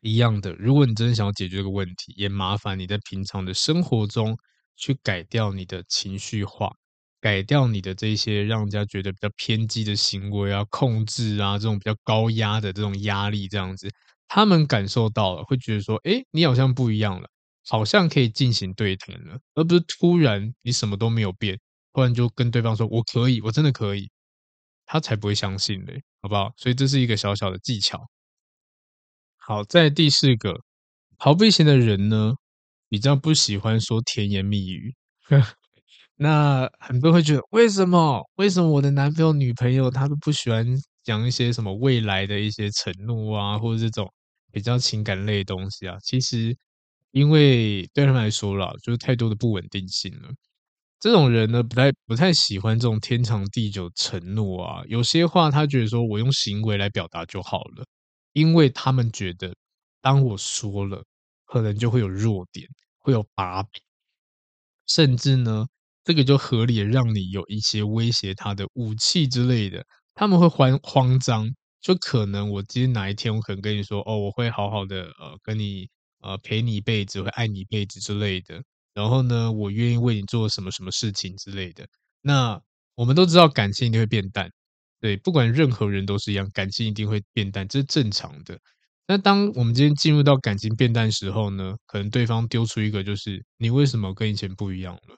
[0.01, 4.37] 一样的，如果你真的想要解决这个问题，也麻烦你在平常的生活中
[4.77, 6.71] 去改掉你的情绪化，
[7.21, 13.89] 改掉你的这些让人家觉得比较偏激的行为啊、控制啊这种比较高压的这种压力，这样子，
[14.29, 17.29] 他们感受到了，会觉得说，哎，你好像不一样了，
[17.69, 21.59] 好像可以进行对谈了，而不是突然你什么都没有变，
[21.93, 24.11] 突然就跟对方说我可以，我真的可以，
[24.87, 26.53] 他才不会相信嘞，好不好？
[26.57, 28.09] 所以这是一个小小的技巧。
[29.37, 30.61] 好，在第四个，
[31.19, 32.35] 逃避型的人呢，
[32.89, 34.95] 比较不喜欢说甜言蜜语。
[36.17, 38.23] 那很多人会觉得，为什么？
[38.37, 40.67] 为什么我的男朋友、女朋友他都不喜欢
[41.05, 44.13] 讲一些什么未来的一些承诺啊，或者这种
[44.53, 45.97] 比较情感类的东西啊？
[46.03, 46.57] 其实，
[47.13, 50.31] 因为对他们来说啦，就是太多的不稳定性了。
[51.01, 54.83] 这种人呢，不太不太喜欢这种天长地久承诺啊。
[54.89, 57.85] 有些话他觉得说我用行为来表达就好了。
[58.35, 59.55] 因为他们觉得，
[60.03, 61.05] 当我说了，
[61.47, 63.81] 可能就会有弱点，会有把柄，
[64.87, 65.67] 甚至呢，
[66.05, 69.85] 这个就合理的让你有一些威胁他的武器之类的。
[70.15, 71.49] 他们会慌慌张，
[71.81, 75.89] 就可能我今天哪一天，我可能跟你说，哦，我会好好的，呃，跟你，
[76.21, 78.63] 呃，陪你一辈子，会爱你一辈子之类的。
[78.95, 81.87] 然后呢，我愿意为你做什么什么事情之类的。
[82.23, 82.61] 那
[82.95, 84.51] 我们都知道，感情一定会变淡。
[85.01, 88.59] 对，不管任何人都是一样，感情一定会变淡，这是正常的。
[89.07, 95.17] 那当我们今天进入到感情变淡时候呢，可能对方丢出一个就是：你为什么跟以前不一样了？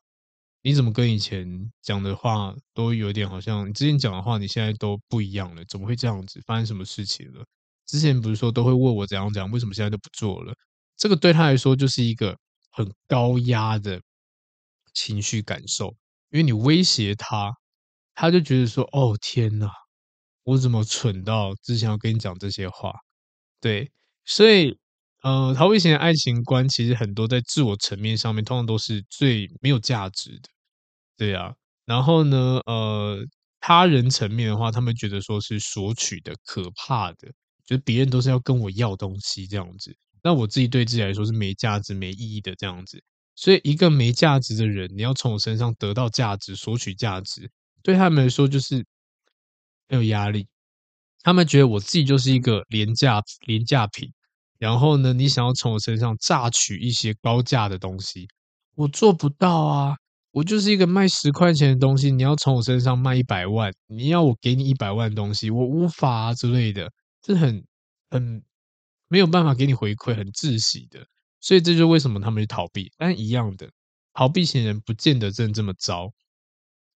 [0.62, 1.48] 你怎么跟以前
[1.82, 5.64] 讲的话都有点好像你之前讲的话，你现在都不一样了？
[5.66, 6.40] 怎么会这样子？
[6.46, 7.42] 发生什么事情了？
[7.86, 10.54] 之前不是说都会问我怎样讲，为什么现在都不做了？
[11.00, 12.36] 这个对他来说就是一个
[12.70, 14.00] 很高压的
[14.94, 15.88] 情绪感受，
[16.30, 17.52] 因为你威胁他。
[18.14, 19.70] 他就觉得说：“哦，天哪，
[20.44, 22.92] 我怎么蠢到之前要跟你讲这些话？”
[23.62, 23.90] 对，
[24.26, 24.76] 所以，
[25.22, 30.50] 呃，逃避型的爱情观其实很多在自我层面上面，通常都是最没有价值的。
[31.16, 31.54] 对啊，
[31.86, 33.24] 然后呢，呃，
[33.60, 37.28] 他人层面的话，他们觉得说是索取的、可怕的，
[37.64, 39.96] 就是别人都是要跟我要东西这样子。
[40.22, 43.02] 那我自己对自己来说是没价值、没意义的这样子。
[43.34, 47.50] 所以，一个没价值的人，你要从我身上得到价值、索取价值。
[47.82, 48.84] 对他们来说就是
[49.88, 50.46] 没有压力，
[51.22, 54.12] 他们觉得我自己就是一个廉价廉价品，
[54.58, 58.28] 然后呢，你想要从我身上榨取一些高价的东西，
[58.74, 59.96] 我做不到啊！
[60.32, 66.92] 我就是一个卖十块钱的东西，你要从我身上卖一百万，你要我给你一百万东西，我无法啊之类的，
[67.22, 67.64] 这很
[68.10, 68.42] 很
[69.10, 71.06] 没有办法给你回馈，很窒息的。
[71.40, 72.90] 所以这就是为什么他们去逃避。
[72.96, 73.70] 但一样的，
[74.14, 76.10] 逃避型人不见得真的这么糟。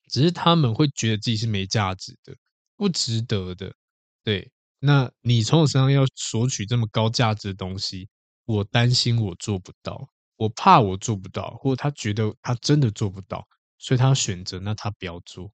[0.08, 2.36] 只是他们会觉得自己是没价值的，
[2.76, 3.74] 不值得的。
[4.22, 8.08] 对，那你从我身上要索取这么高价值的东西，
[8.44, 13.44] 我担心我做不到，我怕我做不到，或者他觉得他真的做不到，
[13.78, 15.50] 所以他选择那他不要做，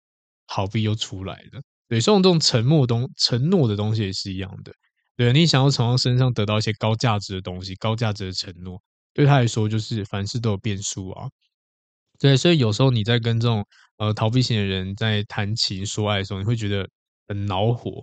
[0.48, 1.62] 逃避又出来了。
[1.88, 4.74] 对，像这种承诺东承诺的东西也是一样的。
[5.20, 8.80] 对，你想要从他身上得到一些高价值的东西，高价值的承诺，
[9.12, 11.28] 对他来说就是凡事都有变数啊。
[12.18, 13.62] 对，所以有时候你在跟这种
[13.98, 16.88] 呃逃避型的人在谈情说爱的时候，你会觉得
[17.28, 18.00] 很恼火，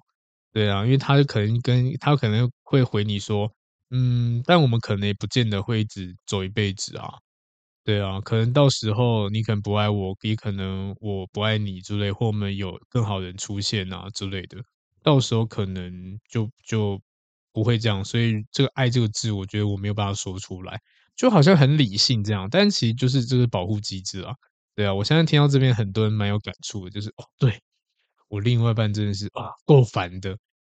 [0.54, 3.52] 对啊，因为他可能跟他可能会回你说，
[3.90, 7.10] 嗯，但我们可能也不见得会一直走一辈子啊，
[7.84, 14.60] 对啊，可能到时候你可能不爱我，也可能我不爱你之类，或我们有更好的人出现啊之类的，
[15.02, 17.02] 到时候可能就就
[17.58, 20.80] 不会这样，所以这个爱这个字，我觉得我没有办法说出来。
[21.16, 24.32] 就好像很理性这样，但其实就是这个保护机制啊，
[24.76, 24.94] 对啊。
[24.94, 27.60] 我现在听到这边很多人蛮有感触的，就是哦，对
[28.28, 30.34] 我另外一半真的是啊，够烦的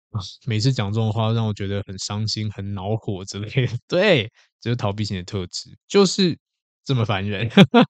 [0.09, 0.17] 啊，
[0.47, 3.77] 每次讲这种话让我觉得很伤心、很恼火之类的。
[3.87, 6.35] 对，这是逃避型的特质，就是
[6.83, 7.47] 这么烦人。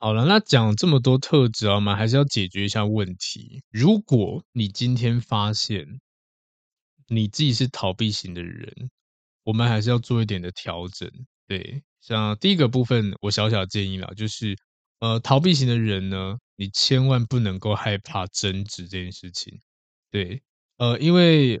[0.00, 3.62] 好了，那讲这么多特质啊，我们还是要解决一下问题。
[3.70, 6.00] 如果你今天发现
[7.14, 8.90] 你自己是逃避型的人，
[9.44, 11.10] 我们还是要做一点的调整，
[11.46, 14.56] 对，像第一个部分，我小小建议啦，就是，
[15.00, 19.60] 呃，逃避型的人呢，你千万不能够害怕争执这件事情，
[20.10, 20.42] 对，
[20.78, 21.60] 呃，因为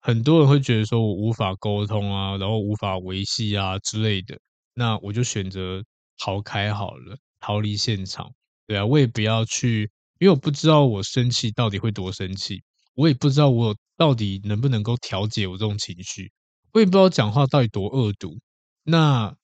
[0.00, 4.38] 很多人会觉得说我无法沟通啊，然后无法维系啊之类的，
[4.74, 5.82] 那我就选择
[6.18, 8.30] 逃开好了，逃离现场，
[8.66, 12.62] 对啊，我也不要去，因为我不知道我生气到底会多生气，
[12.94, 16.32] 我也不知道我到底能不能够调节我这种情绪。
[16.72, 18.40] 我也不知道讲话到底多恶毒，
[18.82, 19.36] 那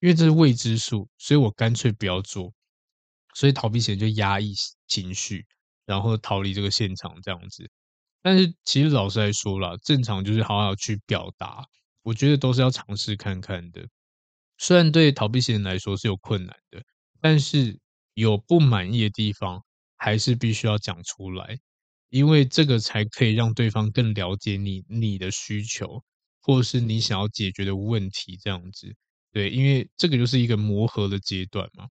[0.00, 2.52] 因为这是未知数，所以我干脆不要做。
[3.34, 4.52] 所以逃避型就压抑
[4.86, 5.46] 情绪，
[5.86, 7.70] 然后逃离这个现场这样子。
[8.20, 11.64] 但是其实老实来说啦，正常就是好好去表达，
[12.02, 13.88] 我觉得都是要尝试看看的。
[14.58, 16.82] 虽然对逃避型人来说是有困难的，
[17.22, 17.80] 但是
[18.12, 19.64] 有不满意的地方，
[19.96, 21.58] 还是必须要讲出来，
[22.14, 26.00] 因为这个才可以让对方更了解你、你的需求，
[26.40, 28.94] 或者是你想要解决的问题这样子。
[29.32, 31.88] 对，因为这个就是一个磨合的阶段嘛。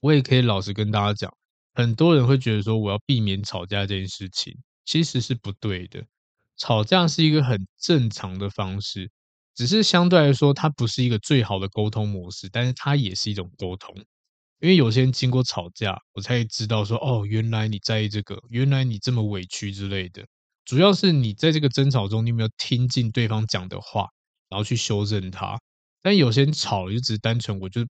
[0.00, 1.32] 我也可以老实跟大家讲，
[1.74, 4.52] 很多人会觉得说我要避免吵架这件事情。
[4.84, 6.04] 其实是不对的，
[6.56, 9.08] 吵架是一个很正常的方式，
[9.54, 13.94] 只是相对来说，它不是一个最好的沟通模式，但是它也是一种沟通。
[14.60, 20.24] 因为有些人经过吵架，我才知道说，哦，原来你在意这个，原来你这么委屈之类的。
[20.64, 24.06] 主要是你在这个争吵中，你有没有听进对方讲的话，
[24.48, 25.58] 然后去修正它。
[26.02, 27.84] 但有些人吵了，就只是单纯，我就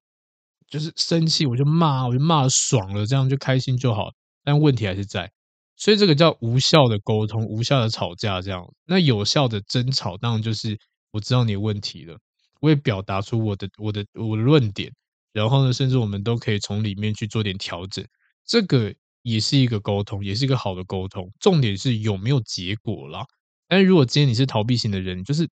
[0.69, 4.11] 就是生气，我就骂，我就骂爽了，这样就开心就好。
[4.45, 5.31] 但问题还是在。
[5.77, 8.65] 所以这个叫无效的沟通，无效的吵架，这样。
[8.85, 10.79] 那有效的争吵，当然就是
[11.11, 12.17] 我知道你的问题了，
[12.61, 14.93] 我也表达出我的我的我的论点，
[15.33, 18.05] 然后呢，甚至我们都可以从里面去做点调整。
[18.45, 21.31] 这个也是一个沟通，也是一个好的沟通。
[21.41, 23.25] 重点是有没有结果啦。
[23.69, 25.49] 但是如果今天你是逃避型的人，就是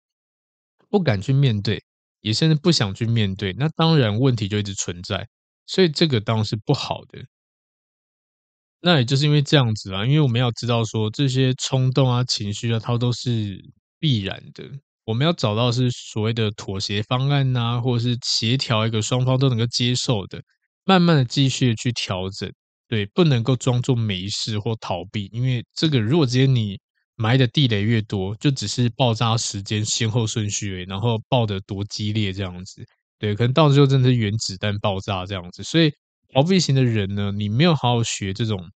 [0.89, 1.83] 不敢去面对，
[2.21, 5.29] 也甚至不想去面对，那当然问题就一直存在。
[5.67, 7.27] 所以这个当然是不好的。
[8.81, 13.61] 那也就是因为这样子啊，因为我们要知道说这些冲动啊、情绪啊，它都是
[13.99, 14.65] 必然的。
[15.07, 20.43] 我们要找到是所谓的妥协方案呐、啊，或者是协调一个双方都能够接受的，
[20.85, 22.53] 慢慢的继续去调整。
[22.89, 26.79] 对，不能够装作没事或逃避，因为这个如果直接你
[27.17, 32.85] 埋的地雷越多，就只是爆炸时间先后顺序，然后爆的多激烈这样子。
[33.19, 35.91] 对，可能到时候真的是原子弹爆炸这样子，所以。
[36.35, 38.69] 逃避型的人呢，你没有好好学这种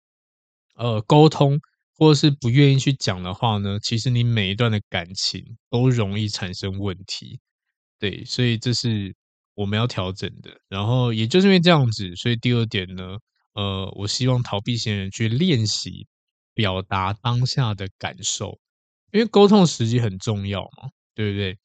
[0.76, 1.58] 呃沟通，
[1.98, 7.40] 或者是不愿意去讲的话呢，其实你每一段的感情都容易产生问题。
[7.98, 9.14] 对，所以这是
[9.54, 10.50] 我们要调整的。
[10.68, 13.18] 然后也就是因为这样子，所以第二点呢，
[13.54, 16.06] 呃，我希望逃避型人去练习
[16.54, 18.58] 表达当下的感受，
[19.12, 21.58] 因为沟通时机很重要嘛，对不对？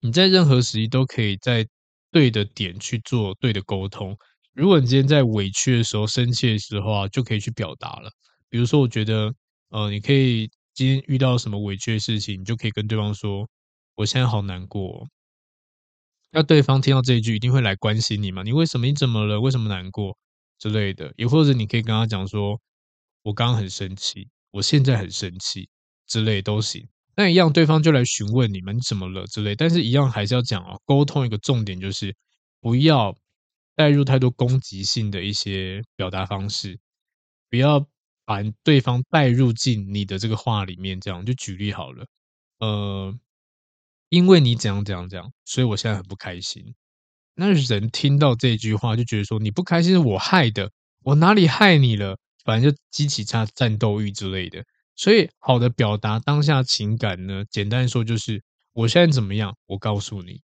[0.00, 1.66] 你在任何时机都可以在
[2.12, 4.16] 对的点去做对的沟通。
[4.52, 8.10] 如果你今天在委屈的时候、生气的时候啊，就可以去表达了。
[8.48, 9.34] 比如说，我觉得，
[9.70, 13.48] 呃，你可以今天遇到什么委屈的事情，你就可以跟对方说
[13.96, 15.06] ：“我现在好难过。”
[16.32, 18.42] 那对方听到这一句，一定会来关心你嘛？
[18.42, 18.86] 你为什么？
[18.86, 19.40] 你怎么了？
[19.40, 20.16] 为什么难过
[20.58, 21.12] 之类的？
[21.16, 22.60] 也或者你可以跟他讲说
[23.22, 25.68] ：“我刚刚很生气，我现在很生气
[26.06, 29.54] 之类都行。”那一样，对方就来询问你们怎么了之类。
[29.54, 32.14] 但是，一样还是要讲啊，沟通一个重点就是
[32.60, 33.16] 不要。
[33.78, 36.80] 带入太多攻击性的一些表达方式，
[37.48, 37.86] 不要
[38.28, 41.00] 把对方带入进你的这个话里面。
[41.00, 42.04] 这样就举例好了，
[42.58, 43.18] 呃，
[44.10, 46.74] 因为你怎样怎样怎样，所以我现在很不开心。
[47.34, 50.70] 那人听到这句话就觉得说，你不开心是我害的，
[51.04, 52.18] 我哪里害你了？
[52.44, 54.62] 反正就激起他战斗欲之类的。
[54.94, 58.42] 所以好的表达当下情感呢，简单说就是
[58.74, 60.42] 我现在怎么样，我告诉你。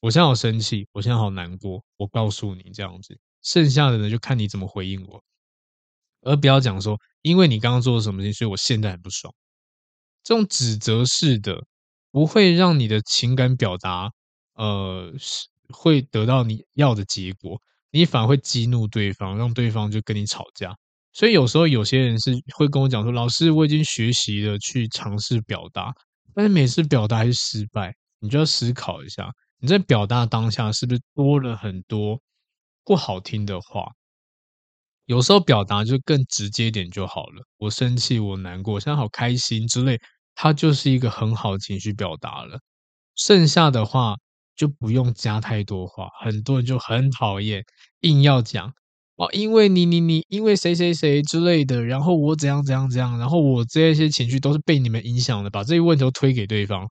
[0.00, 1.84] 我现在好生气，我现在好难过。
[1.98, 5.22] 我告诉你这样子，剩下的呢就看你怎么回应我，
[6.22, 9.32] 而不要讲说，因为你刚刚做了什么事情，所以我现在很不爽。
[10.22, 11.58] 这种指责式的
[12.10, 14.10] 不会让你的情感表达，
[14.54, 17.60] 呃，是会得到你要的结果，
[17.90, 20.76] 你反而会激怒对方，让对方就跟你吵架。
[21.12, 25.92] 所以有时候有些人是会跟我讲说，老师，我已经学习了去尝试表达，
[26.34, 29.28] 但是每次表达还是失败，你就要思考一下。
[29.58, 32.20] 你在表达当下是不是多了很多
[32.84, 33.90] 不好听的话？
[35.10, 37.42] 有时候表达就更直接点就好了。
[37.58, 39.98] 我生气，我难过，现在好开心之类，
[40.36, 42.60] 它就是一个很好的情绪表达了。
[43.16, 44.14] 剩下的话
[44.54, 46.10] 就不用加太多话。
[46.20, 47.64] 很多人就很讨厌
[48.02, 48.72] 硬要讲
[49.16, 56.88] 哦，因为你你你，因为谁谁谁之类的，然后我怎样怎样怎样，然后我这些情绪都是被你们影响的，把这些问题都推给对方。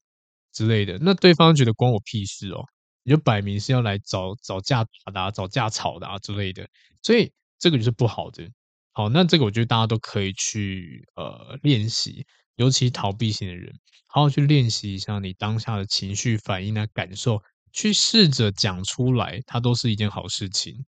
[0.52, 2.66] 之类的，那对方觉得关我屁事哦，
[3.04, 6.68] 你就摆明是要来找找架打的啊，找架吵的啊之类的，
[7.02, 8.50] 所以这个就是不好的。
[8.94, 13.74] 好，那这个我觉得大家都可以去呃练习，尤其逃避型的人，
[14.08, 17.42] 好好去练习一下你当下的情绪反应啊、感受，
[17.72, 20.86] 去试着讲出来，它都是一件好事情。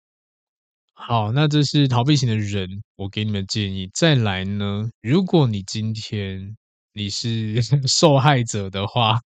[0.94, 3.90] 好，那这是逃避型的人，我给你们建议。
[3.94, 6.56] 再来呢，如果你今天
[6.92, 9.20] 你是 受害者的话。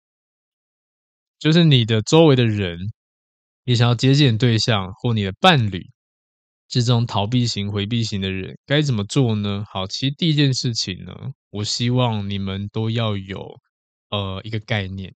[1.42, 2.78] 就是你的周围的人，
[3.64, 5.90] 你想要接近对象或你的伴侣，
[6.70, 9.65] 这种逃避型、回避型的人该怎么做呢？
[9.67, 11.13] 好，其实第一件事情呢，
[11.49, 13.59] 我希望你们都要有
[14.11, 15.11] 呃一个概念，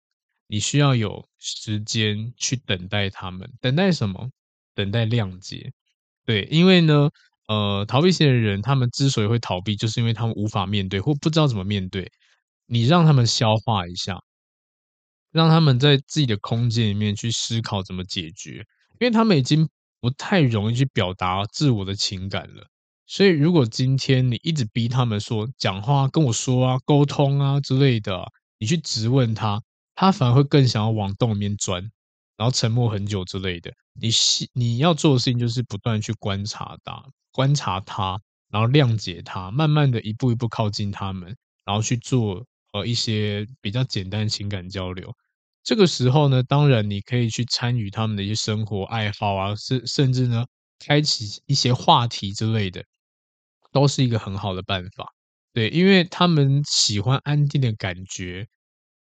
[0.47, 4.31] 你需要有时间去等待他们，等待什么？
[4.77, 5.73] 等待谅解。
[6.25, 7.11] 对，因为呢，
[7.49, 12.09] 呃，逃避型的人，他们之所以会逃避，就是因为他们无法面对或不知道怎么面对。
[12.67, 14.23] 你让他们消化一下，
[15.33, 18.65] 让他们在自己的空间里面去思考怎么解决，
[19.01, 19.69] 因为他们已经。
[20.01, 22.67] 不太容易去表达自我的情感了，
[23.07, 28.25] 所以如果今天你一直逼他们说讲话、跟我说啊、沟通啊之类的，
[28.59, 29.63] 你去质问他，
[29.95, 31.83] 他反而会更想要往洞里面钻，
[32.37, 33.73] 然后沉默很久之类的。
[33.95, 34.09] 你
[34.55, 45.13] 你要做的事情就是不断去观察他，观察他，然后谅解他，慢慢的一步一步靠近他们，然后去做呃一些比较简单的情感交流。
[45.63, 50.45] 这个时候呢，当然你可以去参与他们的一些生活爱好啊，甚甚至呢，
[50.79, 52.83] 开启一些话题之类的，
[53.73, 55.13] 都是一个很好的办法。
[55.53, 58.47] 对，因为他们喜欢安定的感觉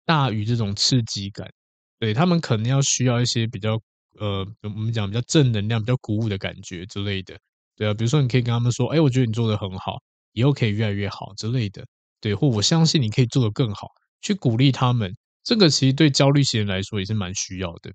[0.04, 1.50] 大于这种刺激感，
[1.98, 3.80] 对，他们可能要需要一些比较
[4.20, 7.36] 呃，我们讲比较正能量、比较鼓舞的感觉之类的。
[7.76, 9.98] 对啊，比如说你可以跟他们说：“哎，我觉得你做得很好，
[10.32, 11.84] 以后可以越来越好之类的。”
[12.20, 13.88] 对，或我相信你可以做得更好，
[14.22, 15.14] 去鼓励他们。
[15.46, 17.92] 这个其实对焦虑型人来说也是蛮需要的。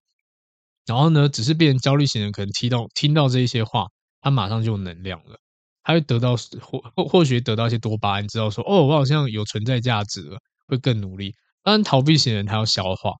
[0.86, 3.88] 然后呢，只是变成焦虑型人可能听到听到这一些话，
[4.22, 5.38] 他马上就有能量了，
[5.84, 11.36] 他会得到或或或许得到一些多巴胺，知道说哦，我好像有存在价值了，会更努力。
[11.64, 13.12] 当然，逃避型人他要消化，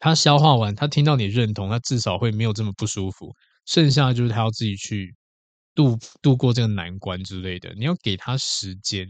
[0.00, 3.34] 他消化完，他听到你认同，他至少会没有这么不舒服。
[3.66, 5.14] 剩下就是他要自己去
[5.74, 9.08] 度度过这个难关之类的，你要给他时间，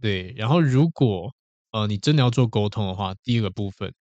[0.00, 0.32] 对。
[0.36, 1.32] 然后如果
[1.72, 3.92] 呃，你真的要做沟通的话，第一个部分，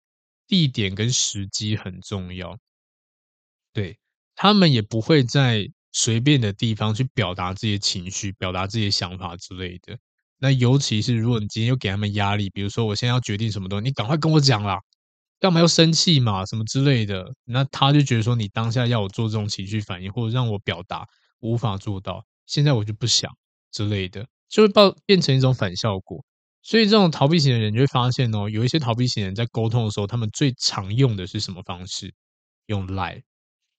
[0.46, 2.58] 地点跟时机很重要。
[3.72, 3.98] 对，
[4.34, 9.96] 他们也不会在随便的地方去表达自己的情绪、表达自己的想法之类的。
[10.38, 14.80] 那尤其是如果你今天又给他们压力，比如说我现在要决定什么东西，你赶快跟我讲啦，
[15.38, 21.06] 干嘛要生气嘛，什么之类的，那他就觉得说你当下要我做这种情绪反应，或者让我表达，
[21.40, 23.30] 无法做到，现在我就不想
[23.70, 26.24] 之类的，就会变变成一种反效果。
[26.62, 32.12] 所以，这种逃避型的人就会发现哦，有一些逃避型人在沟通的时候，他们最常用的是什么方式？
[32.66, 33.20] 用赖，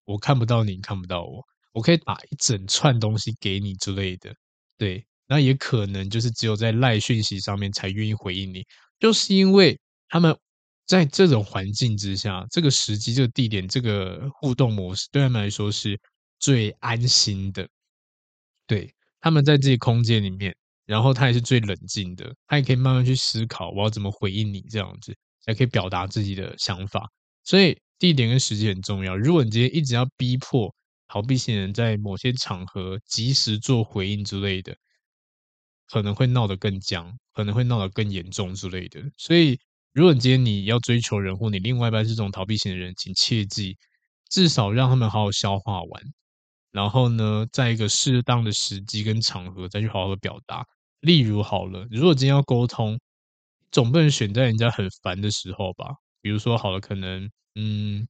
[0.05, 4.33] 我看不到你，看不到我，我可以把一整串东西给你之类的。
[4.77, 8.65] 对，那也可能就是只有在赖讯息上面才愿意回应你，
[8.99, 9.79] 就是因为
[10.09, 10.35] 他们
[10.87, 15.97] 在这种环境之下，这个时机、这个地点、这个互动模式，对他们来说是
[16.39, 17.67] 最安心的。
[18.67, 20.55] 对，他们在自己空间里面。
[20.85, 27.09] 然后他也是最冷静的，他也可以慢慢去思考我要怎么回应你，这样子才可以表达自己的想法。
[27.43, 29.17] 所以地点跟时机很重要。
[29.17, 30.73] 如果你今天一直要逼迫
[31.07, 34.75] 逃避型人在某些场合及时做回应之类的，
[35.87, 39.01] 可能会闹得更僵，可能会闹得更严重之类的。
[39.17, 39.59] 所以，
[39.93, 43.77] 如果你今天你要追求人，或你另外一半是这种逃避型的人，请切记，
[44.29, 46.03] 至少让他们好好消化完，
[46.71, 50.65] 然后呢，在一个适当的时机跟场合再去好好的表达。
[51.01, 52.99] 例如好了，如果今天要沟通，
[53.71, 55.95] 总不能选在人家很烦的时候吧？
[56.21, 58.07] 比如说好了，可能嗯，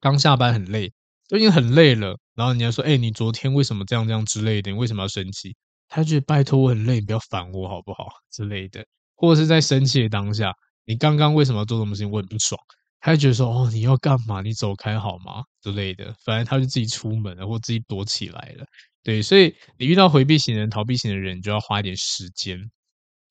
[0.00, 0.92] 刚下班很累，
[1.28, 4.70] 都已经很累了，然后你要说，哎、你昨天为什么这样这样之类的？
[4.70, 5.56] 你为什么要生气？
[5.88, 8.84] 他觉得拜托我很累，你不要烦我好不好之类的，
[9.14, 10.52] 或者是在生气的当下，
[10.84, 12.10] 你刚刚为什么要做什么事情？
[12.10, 12.60] 我很不爽，
[13.06, 14.42] 他就觉得说，哦，你要干嘛？
[14.42, 18.66] 你走开好吗之类的，反正他就自己出门了，或自己躲起来了。
[19.04, 22.58] 对，所以你遇到回避型人、逃避型的人，就要花一点时间。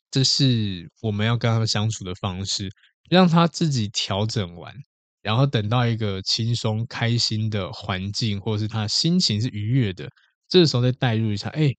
[0.10, 2.70] 这是我们要跟他们相处的方式，
[3.10, 4.74] 让他自己调整完，
[5.22, 10.08] 然后等到一个轻松、开心的环境，或者是他心情是愉悦的，
[10.48, 11.50] 这个时候再带入一下。
[11.50, 11.70] 哎，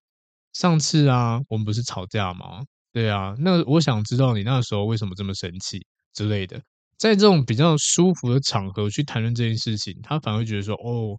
[0.53, 2.61] 上次啊，我们不是吵架吗？
[2.93, 5.81] 对啊，那我想知道你那时候为什么这么生气
[6.13, 6.61] 之类的。
[6.99, 11.19] 在这种比较舒服的场合去谈论这件事情，他反而觉得说，哦，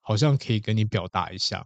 [0.00, 1.64] 好像可以跟你表达一下。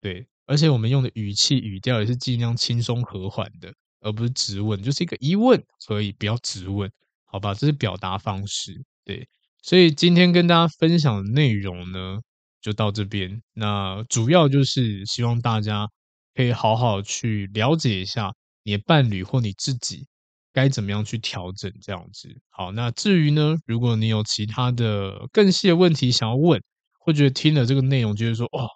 [0.00, 6.90] 对，而且我们用的语气语调也是尽量轻松和缓的，而不是质问，就是一个疑问，所以不要质问，
[7.24, 7.54] 好吧？
[7.54, 8.84] 这是表达方式。
[9.04, 9.28] 对，
[9.62, 12.18] 所以今天跟大家分享的内容呢，
[12.60, 13.42] 就到这边。
[13.54, 15.88] 那主要就是希望大家
[16.34, 18.32] 可以好好去了解一下
[18.62, 20.06] 你的伴侣或你自己
[20.52, 22.28] 该怎么样去调整这样子。
[22.50, 26.60] 好，那至于呢，如果你有其他的更细的问题想要问，
[26.98, 28.68] 或觉得听了这个内容觉得说，哦。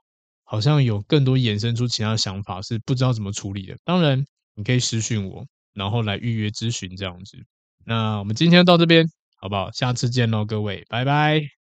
[0.45, 3.75] 好像有更多衍生出其他想法，是不知道怎么处理的。
[3.87, 4.23] 当然，
[4.55, 7.39] 你可以私讯我，然后来预约咨询这样子。
[7.87, 9.07] 那我们今天到这边，
[9.41, 9.71] 好不好？
[9.73, 11.62] 下次见喽，各位，拜拜。